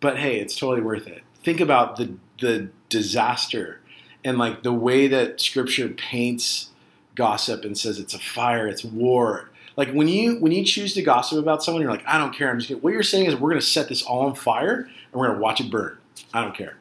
But 0.00 0.18
hey, 0.18 0.38
it's 0.38 0.56
totally 0.56 0.82
worth 0.82 1.06
it. 1.06 1.22
Think 1.48 1.62
about 1.62 1.96
the 1.96 2.12
the 2.42 2.68
disaster 2.90 3.80
and 4.22 4.36
like 4.36 4.62
the 4.62 4.72
way 4.74 5.06
that 5.06 5.40
scripture 5.40 5.88
paints 5.88 6.68
gossip 7.14 7.64
and 7.64 7.76
says 7.78 7.98
it's 7.98 8.12
a 8.12 8.18
fire, 8.18 8.68
it's 8.68 8.84
war. 8.84 9.48
Like 9.74 9.90
when 9.92 10.08
you 10.08 10.38
when 10.40 10.52
you 10.52 10.62
choose 10.62 10.92
to 10.92 11.02
gossip 11.02 11.38
about 11.38 11.64
someone, 11.64 11.80
you're 11.80 11.90
like, 11.90 12.04
I 12.06 12.18
don't 12.18 12.36
care. 12.36 12.50
I'm 12.50 12.58
just 12.58 12.68
gonna, 12.68 12.82
what 12.82 12.92
you're 12.92 13.02
saying 13.02 13.24
is 13.24 13.34
we're 13.34 13.48
gonna 13.48 13.62
set 13.62 13.88
this 13.88 14.02
all 14.02 14.26
on 14.26 14.34
fire 14.34 14.80
and 14.80 15.18
we're 15.18 15.28
gonna 15.28 15.38
watch 15.38 15.62
it 15.62 15.70
burn. 15.70 15.96
I 16.34 16.42
don't 16.42 16.54
care. 16.54 16.76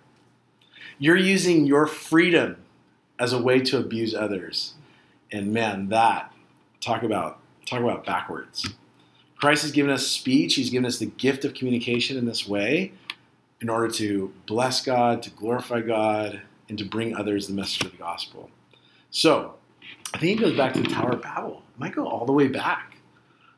You're 0.99 1.15
using 1.15 1.65
your 1.65 1.87
freedom 1.87 2.57
as 3.17 3.31
a 3.31 3.41
way 3.41 3.61
to 3.61 3.77
abuse 3.77 4.13
others. 4.13 4.73
And 5.31 5.53
man, 5.53 5.87
that 5.87 6.33
talk 6.81 7.03
about 7.03 7.39
talk 7.65 7.79
about 7.79 8.05
backwards. 8.05 8.67
Christ 9.37 9.61
has 9.61 9.71
given 9.71 9.91
us 9.91 10.05
speech, 10.05 10.55
he's 10.55 10.71
given 10.71 10.85
us 10.85 10.97
the 10.97 11.05
gift 11.05 11.45
of 11.45 11.53
communication 11.53 12.17
in 12.17 12.25
this 12.25 12.45
way 12.45 12.91
in 13.61 13.69
order 13.69 13.91
to 13.93 14.33
bless 14.45 14.83
God, 14.83 15.23
to 15.23 15.29
glorify 15.31 15.81
God, 15.81 16.41
and 16.69 16.77
to 16.77 16.85
bring 16.85 17.15
others 17.15 17.47
the 17.47 17.53
message 17.53 17.83
of 17.85 17.91
the 17.91 17.97
gospel. 17.97 18.49
So, 19.09 19.55
I 20.13 20.17
think 20.17 20.39
it 20.39 20.43
goes 20.43 20.55
back 20.55 20.73
to 20.73 20.81
the 20.81 20.89
Tower 20.89 21.11
of 21.11 21.21
Babel. 21.21 21.63
It 21.75 21.79
might 21.79 21.95
go 21.95 22.07
all 22.07 22.25
the 22.25 22.33
way 22.33 22.47
back. 22.47 22.97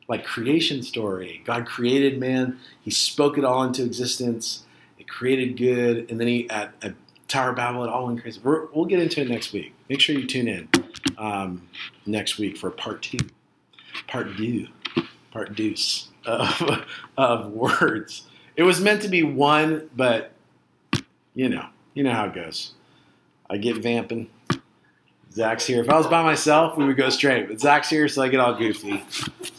Like 0.08 0.24
creation 0.24 0.82
story. 0.82 1.42
God 1.44 1.66
created 1.66 2.18
man, 2.18 2.58
he 2.80 2.90
spoke 2.90 3.38
it 3.38 3.44
all 3.44 3.62
into 3.62 3.84
existence, 3.84 4.64
it 4.98 5.08
created 5.08 5.56
good, 5.56 6.10
and 6.10 6.18
then 6.18 6.26
he 6.26 6.50
at, 6.50 6.74
at 6.82 6.94
Tower 7.28 7.50
of 7.50 7.56
Babel, 7.56 7.84
it 7.84 7.90
all 7.90 8.06
went 8.06 8.20
crazy. 8.20 8.40
we 8.42 8.50
will 8.72 8.86
get 8.86 8.98
into 8.98 9.20
it 9.20 9.28
next 9.28 9.52
week. 9.52 9.72
Make 9.88 10.00
sure 10.00 10.18
you 10.18 10.26
tune 10.26 10.48
in 10.48 10.68
um, 11.16 11.68
next 12.04 12.38
week 12.38 12.56
for 12.56 12.70
part 12.70 13.02
two, 13.02 13.18
part 14.08 14.36
two, 14.36 14.66
part 15.30 15.54
deuce 15.54 16.08
of, 16.24 16.84
of 17.16 17.52
words. 17.52 18.26
It 18.60 18.64
was 18.64 18.78
meant 18.78 19.00
to 19.00 19.08
be 19.08 19.22
one, 19.22 19.88
but 19.96 20.32
you 21.34 21.48
know, 21.48 21.64
you 21.94 22.02
know 22.02 22.12
how 22.12 22.26
it 22.26 22.34
goes. 22.34 22.74
I 23.48 23.56
get 23.56 23.78
vamping. 23.78 24.28
Zach's 25.32 25.64
here. 25.64 25.80
If 25.80 25.88
I 25.88 25.96
was 25.96 26.06
by 26.06 26.22
myself, 26.22 26.76
we 26.76 26.84
would 26.84 26.98
go 26.98 27.08
straight. 27.08 27.48
But 27.48 27.58
Zach's 27.58 27.88
here, 27.88 28.06
so 28.06 28.20
I 28.20 28.28
get 28.28 28.38
all 28.38 28.52
goofy. 28.52 29.02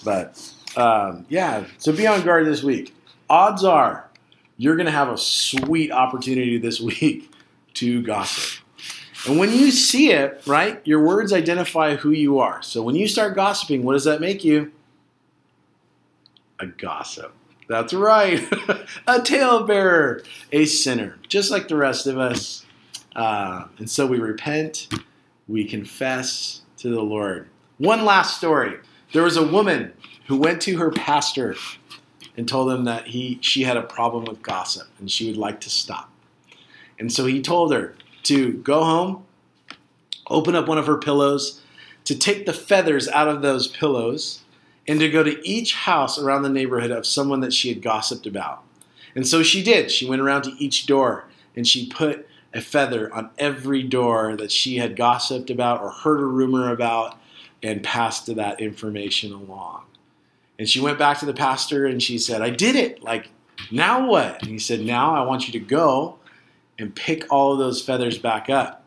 But 0.03 0.53
um, 0.75 1.25
yeah, 1.29 1.65
so 1.79 1.91
be 1.91 2.05
on 2.05 2.21
guard 2.21 2.45
this 2.45 2.61
week. 2.61 2.93
Odds 3.27 3.63
are 3.63 4.07
you're 4.57 4.75
going 4.75 4.85
to 4.85 4.91
have 4.91 5.09
a 5.09 5.17
sweet 5.17 5.91
opportunity 5.91 6.59
this 6.59 6.79
week 6.79 7.33
to 7.73 8.03
gossip. 8.03 8.63
And 9.27 9.39
when 9.39 9.51
you 9.51 9.71
see 9.71 10.11
it, 10.11 10.43
right, 10.45 10.79
your 10.85 11.03
words 11.03 11.33
identify 11.33 11.95
who 11.95 12.11
you 12.11 12.37
are. 12.37 12.61
So 12.61 12.83
when 12.83 12.93
you 12.93 13.07
start 13.07 13.33
gossiping, 13.35 13.81
what 13.81 13.93
does 13.93 14.03
that 14.03 14.21
make 14.21 14.43
you? 14.43 14.71
A 16.59 16.67
gossip. 16.67 17.33
That's 17.71 17.93
right, 17.93 18.45
a 19.07 19.21
talebearer, 19.21 20.25
a 20.51 20.65
sinner, 20.65 21.17
just 21.29 21.51
like 21.51 21.69
the 21.69 21.77
rest 21.77 22.05
of 22.05 22.17
us. 22.17 22.65
Uh, 23.15 23.67
and 23.77 23.89
so 23.89 24.05
we 24.05 24.19
repent, 24.19 24.89
we 25.47 25.63
confess 25.63 26.63
to 26.79 26.89
the 26.89 27.01
Lord. 27.01 27.47
One 27.77 28.03
last 28.03 28.35
story. 28.35 28.77
There 29.13 29.23
was 29.23 29.37
a 29.37 29.47
woman 29.47 29.93
who 30.27 30.35
went 30.35 30.61
to 30.63 30.79
her 30.79 30.91
pastor 30.91 31.55
and 32.35 32.45
told 32.45 32.69
him 32.69 32.83
that 32.83 33.07
he 33.07 33.39
she 33.41 33.63
had 33.63 33.77
a 33.77 33.83
problem 33.83 34.25
with 34.25 34.41
gossip 34.41 34.89
and 34.99 35.09
she 35.09 35.27
would 35.27 35.37
like 35.37 35.61
to 35.61 35.69
stop. 35.69 36.11
And 36.99 37.09
so 37.09 37.25
he 37.25 37.41
told 37.41 37.73
her 37.73 37.95
to 38.23 38.51
go 38.51 38.83
home, 38.83 39.25
open 40.27 40.57
up 40.57 40.67
one 40.67 40.77
of 40.77 40.87
her 40.87 40.97
pillows, 40.97 41.61
to 42.03 42.17
take 42.17 42.45
the 42.45 42.53
feathers 42.53 43.07
out 43.07 43.29
of 43.29 43.41
those 43.41 43.69
pillows, 43.69 44.40
and 44.87 44.99
to 44.99 45.09
go 45.09 45.23
to 45.23 45.47
each 45.47 45.75
house 45.75 46.17
around 46.17 46.43
the 46.43 46.49
neighborhood 46.49 46.91
of 46.91 47.05
someone 47.05 47.41
that 47.41 47.53
she 47.53 47.69
had 47.69 47.81
gossiped 47.81 48.25
about. 48.25 48.63
And 49.15 49.27
so 49.27 49.43
she 49.43 49.63
did. 49.63 49.91
She 49.91 50.07
went 50.07 50.21
around 50.21 50.43
to 50.43 50.55
each 50.57 50.85
door 50.85 51.25
and 51.55 51.67
she 51.67 51.87
put 51.87 52.27
a 52.53 52.61
feather 52.61 53.13
on 53.13 53.29
every 53.37 53.83
door 53.83 54.35
that 54.35 54.51
she 54.51 54.77
had 54.77 54.95
gossiped 54.95 55.49
about 55.49 55.81
or 55.81 55.89
heard 55.89 56.19
a 56.19 56.25
rumor 56.25 56.71
about 56.71 57.17
and 57.63 57.83
passed 57.83 58.33
that 58.33 58.59
information 58.59 59.31
along. 59.31 59.83
And 60.57 60.67
she 60.67 60.79
went 60.79 60.99
back 60.99 61.19
to 61.19 61.25
the 61.25 61.33
pastor 61.33 61.85
and 61.85 62.01
she 62.01 62.17
said, 62.17 62.41
I 62.41 62.49
did 62.49 62.75
it. 62.75 63.01
Like, 63.01 63.29
now 63.71 64.07
what? 64.07 64.41
And 64.41 64.51
he 64.51 64.59
said, 64.59 64.81
Now 64.81 65.15
I 65.15 65.25
want 65.25 65.47
you 65.47 65.53
to 65.53 65.65
go 65.65 66.17
and 66.77 66.95
pick 66.95 67.31
all 67.31 67.53
of 67.53 67.59
those 67.59 67.81
feathers 67.81 68.17
back 68.17 68.49
up. 68.49 68.80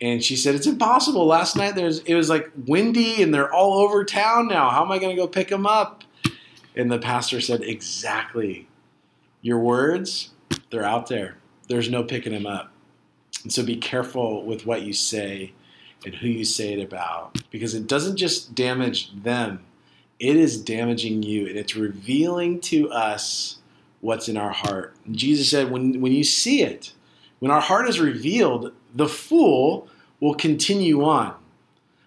And 0.00 0.22
she 0.22 0.36
said, 0.36 0.54
It's 0.54 0.66
impossible. 0.66 1.26
Last 1.26 1.56
night 1.56 1.74
there's 1.74 2.00
it 2.00 2.14
was 2.14 2.28
like 2.28 2.50
windy 2.66 3.22
and 3.22 3.32
they're 3.32 3.52
all 3.52 3.78
over 3.78 4.04
town 4.04 4.48
now. 4.48 4.70
How 4.70 4.84
am 4.84 4.92
I 4.92 4.98
going 4.98 5.14
to 5.14 5.20
go 5.20 5.26
pick 5.26 5.48
them 5.48 5.66
up? 5.66 6.04
And 6.74 6.90
the 6.90 6.98
pastor 6.98 7.40
said, 7.40 7.62
Exactly. 7.62 8.68
Your 9.42 9.58
words, 9.58 10.30
they're 10.70 10.84
out 10.84 11.08
there. 11.08 11.36
There's 11.68 11.88
no 11.88 12.02
picking 12.02 12.32
them 12.32 12.46
up. 12.46 12.72
And 13.42 13.52
so 13.52 13.64
be 13.64 13.76
careful 13.76 14.44
with 14.44 14.66
what 14.66 14.82
you 14.82 14.92
say 14.92 15.52
and 16.04 16.14
who 16.14 16.28
you 16.28 16.44
say 16.44 16.72
it 16.72 16.82
about 16.82 17.38
because 17.50 17.74
it 17.74 17.86
doesn't 17.86 18.16
just 18.16 18.54
damage 18.54 19.12
them, 19.22 19.64
it 20.18 20.36
is 20.36 20.60
damaging 20.60 21.22
you 21.22 21.46
and 21.46 21.56
it's 21.56 21.76
revealing 21.76 22.60
to 22.60 22.90
us 22.90 23.58
what's 24.00 24.28
in 24.28 24.36
our 24.36 24.52
heart. 24.52 24.94
And 25.04 25.16
Jesus 25.16 25.50
said, 25.50 25.70
when, 25.70 26.00
when 26.00 26.12
you 26.12 26.24
see 26.24 26.62
it, 26.62 26.92
when 27.38 27.50
our 27.50 27.60
heart 27.60 27.88
is 27.88 28.00
revealed, 28.00 28.72
the 28.96 29.08
fool 29.08 29.88
will 30.20 30.34
continue 30.34 31.04
on. 31.04 31.34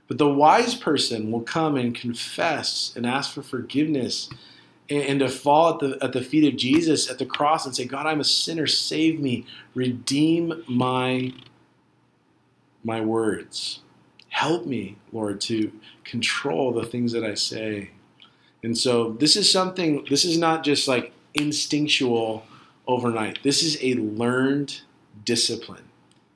But 0.08 0.17
the 0.17 0.28
wise 0.28 0.73
person 0.73 1.32
will 1.32 1.41
come 1.41 1.75
and 1.78 1.93
confess 1.93 2.91
and 2.95 3.06
ask 3.06 3.32
for 3.32 3.43
forgiveness 3.43 4.30
and, 4.89 5.04
and, 5.04 5.19
to 5.19 5.30
fall 5.30 5.75
at 5.75 5.80
the, 5.80 6.04
at 6.04 6.13
the 6.13 6.23
feet 6.23 6.52
of 6.52 6.58
Jesus 6.58 7.12
at 7.12 7.19
the 7.19 7.28
cross 7.28 7.67
and 7.67 7.75
say, 7.75 7.86
God, 7.86 8.08
I'm 8.08 8.19
a 8.19 8.23
sinner. 8.23 8.65
Save 8.65 9.19
me. 9.19 9.45
Redeem 9.75 10.63
my, 10.67 11.32
my 12.84 13.02
words. 13.02 13.82
Help 14.30 14.65
me, 14.65 14.97
Lord, 15.12 15.39
to 15.41 15.71
control 16.04 16.73
the 16.73 16.86
things 16.86 17.12
that 17.12 17.23
I 17.23 17.36
say. 17.36 17.91
And 18.63 18.75
so 18.75 19.12
this 19.12 19.36
is 19.36 19.52
something, 19.52 20.06
this 20.10 20.25
is 20.25 20.39
not 20.39 20.63
just 20.63 20.88
like 20.88 21.13
instinctual 21.36 22.45
overnight. 22.88 23.43
This 23.43 23.62
is 23.62 23.78
a 23.82 23.93
learned 23.93 24.82
discipline. 25.23 25.88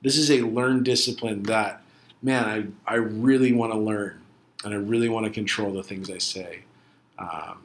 This 0.03 0.17
is 0.17 0.29
a 0.29 0.41
learned 0.41 0.85
discipline 0.85 1.43
that, 1.43 1.81
man, 2.21 2.75
I, 2.87 2.93
I 2.93 2.95
really 2.95 3.53
want 3.53 3.71
to 3.71 3.79
learn 3.79 4.21
and 4.63 4.73
I 4.73 4.77
really 4.77 5.09
want 5.09 5.25
to 5.25 5.31
control 5.31 5.71
the 5.71 5.83
things 5.83 6.09
I 6.09 6.17
say. 6.17 6.59
Um, 7.17 7.59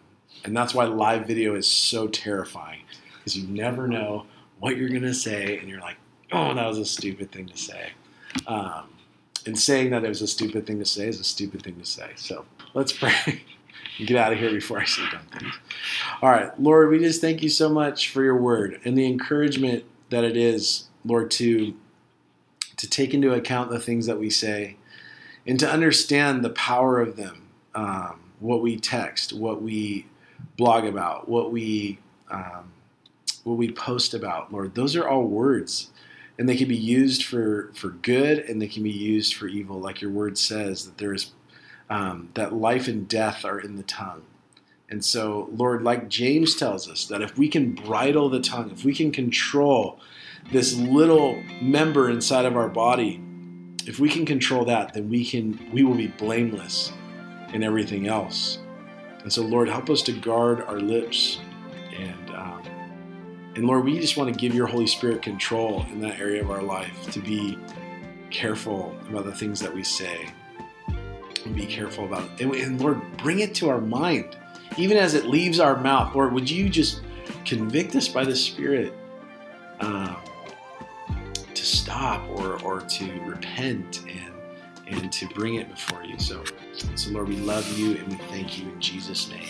and 0.45 0.57
that's 0.57 0.73
why 0.73 0.85
live 0.85 1.27
video 1.27 1.57
is 1.57 1.67
so 1.67 2.07
terrifying 2.07 2.81
because 3.17 3.37
you 3.37 3.49
never 3.49 3.89
know 3.89 4.27
what 4.61 4.77
you're 4.77 4.89
going 4.89 5.03
to 5.03 5.15
say 5.15 5.59
and 5.59 5.69
you're 5.69 5.81
like, 5.81 5.97
oh, 6.33 6.55
that 6.55 6.67
was 6.67 6.79
a 6.79 6.85
stupid 6.85 7.33
thing 7.33 7.47
to 7.47 7.57
say. 7.57 7.91
Um, 8.47 8.89
and 9.47 9.59
saying 9.59 9.91
that 9.91 10.05
it 10.05 10.09
was 10.09 10.23
a 10.23 10.27
stupid 10.27 10.67
thing 10.67 10.79
to 10.79 10.85
say 10.85 11.09
is 11.09 11.19
a 11.19 11.25
stupid 11.25 11.63
thing 11.63 11.77
to 11.77 11.85
say. 11.85 12.11
So 12.17 12.45
let's 12.75 12.93
pray. 12.93 13.43
get 13.99 14.17
out 14.17 14.33
of 14.33 14.39
here 14.39 14.53
before 14.53 14.79
I 14.79 14.85
say 14.85 15.03
dumb 15.11 15.27
things. 15.33 15.55
All 16.23 16.31
right, 16.31 16.59
Lord, 16.61 16.91
we 16.91 17.01
just 17.01 17.21
thank 17.21 17.43
you 17.43 17.49
so 17.49 17.69
much 17.69 18.11
for 18.11 18.23
your 18.23 18.37
word 18.37 18.81
and 18.85 18.97
the 18.97 19.07
encouragement 19.07 19.85
that 20.11 20.23
it 20.23 20.37
is 20.37 20.89
Lord, 21.05 21.31
to 21.33 21.75
to 22.79 22.89
take 22.89 23.13
into 23.13 23.33
account 23.33 23.71
the 23.71 23.79
things 23.79 24.07
that 24.07 24.19
we 24.19 24.31
say 24.31 24.77
and 25.47 25.61
to 25.61 25.71
understand 25.71 26.45
the 26.45 26.51
power 26.51 27.01
of 27.01 27.17
them. 27.17 27.49
Um, 27.75 28.21
what 28.41 28.63
we 28.63 28.79
text, 28.79 29.33
what 29.33 29.63
we 29.63 30.07
blog 30.57 30.85
about, 30.85 31.29
what 31.29 31.53
we 31.53 31.99
um, 32.31 32.73
what 33.45 33.57
we 33.57 33.71
post 33.71 34.15
about, 34.15 34.53
Lord, 34.53 34.75
those 34.75 34.95
are 34.95 35.09
all 35.09 35.25
words, 35.25 35.91
and 36.39 36.49
they 36.49 36.57
can 36.57 36.69
be 36.69 36.77
used 36.77 37.25
for 37.25 37.71
for 37.75 37.91
good 37.91 38.39
and 38.39 38.61
they 38.61 38.69
can 38.69 38.83
be 38.83 38.91
used 38.91 39.35
for 39.35 39.49
evil, 39.49 39.79
like 39.79 40.01
your 40.01 40.11
word 40.11 40.39
says 40.39 40.85
that 40.87 40.99
there 40.99 41.15
is 41.15 41.33
um, 41.91 42.31
that 42.35 42.53
life 42.53 42.89
and 42.89 43.09
death 43.09 43.45
are 43.45 43.59
in 43.59 43.77
the 43.77 43.83
tongue. 43.83 44.23
And 44.91 45.05
so, 45.05 45.49
Lord, 45.53 45.83
like 45.83 46.09
James 46.09 46.57
tells 46.57 46.89
us, 46.89 47.05
that 47.07 47.21
if 47.21 47.37
we 47.37 47.49
can 47.49 47.73
bridle 47.73 48.29
the 48.29 48.41
tongue, 48.41 48.71
if 48.71 48.85
we 48.85 48.95
can 48.95 49.13
control 49.13 50.01
this 50.51 50.75
little 50.75 51.43
member 51.61 52.11
inside 52.11 52.45
of 52.45 52.57
our 52.57 52.69
body, 52.69 53.21
if 53.87 53.99
we 53.99 54.09
can 54.09 54.27
control 54.27 54.65
that, 54.67 54.95
then 54.95 55.09
we 55.09 55.25
can 55.25 55.59
we 55.73 55.83
will 55.83 55.95
be 55.95 56.09
blameless 56.09 56.93
in 57.53 57.63
everything 57.63 58.07
else. 58.07 58.59
And 59.23 59.33
so, 59.33 59.43
Lord, 59.43 59.69
help 59.69 59.91
us 59.91 60.03
to 60.03 60.13
guard 60.13 60.63
our 60.63 60.81
lips, 60.81 61.41
and 61.97 62.31
um, 62.31 62.63
and 63.57 63.67
Lord, 63.67 63.85
we 63.85 63.99
just 63.99 64.17
want 64.17 64.33
to 64.33 64.39
give 64.39 64.55
Your 64.55 64.67
Holy 64.67 64.87
Spirit 64.87 65.23
control 65.23 65.85
in 65.91 66.01
that 66.01 66.21
area 66.21 66.43
of 66.43 66.51
our 66.51 66.63
life 66.63 67.11
to 67.11 67.21
be 67.21 67.59
careful 68.31 68.97
about 69.09 69.25
the 69.25 69.35
things 69.35 69.61
that 69.61 69.75
we 69.75 69.83
say, 69.83 70.29
and 71.45 71.55
be 71.55 71.67
careful 71.67 72.05
about 72.05 72.29
it. 72.39 72.47
And, 72.47 72.81
Lord, 72.81 73.01
bring 73.19 73.41
it 73.41 73.55
to 73.57 73.69
our 73.69 73.81
mind, 73.81 74.37
even 74.77 74.97
as 74.97 75.15
it 75.15 75.27
leaves 75.27 75.61
our 75.61 75.77
mouth. 75.81 76.15
Lord, 76.15 76.33
would 76.33 76.49
You 76.49 76.69
just 76.69 77.03
convict 77.45 77.97
us 77.97 78.07
by 78.09 78.25
the 78.25 78.37
Spirit? 78.37 78.93
To 79.81 80.17
stop 81.69 82.29
or, 82.31 82.61
or 82.63 82.81
to 82.81 83.21
repent 83.23 84.03
and 84.09 84.35
and 84.87 85.13
to 85.13 85.29
bring 85.29 85.57
it 85.57 85.69
before 85.71 86.03
you. 86.03 86.19
So, 86.19 86.43
so 86.95 87.11
Lord, 87.11 87.29
we 87.29 87.37
love 87.37 87.79
you 87.79 87.97
and 87.97 88.09
we 88.09 88.17
thank 88.29 88.59
you 88.59 88.71
in 88.71 88.81
Jesus' 88.81 89.31
name. 89.31 89.47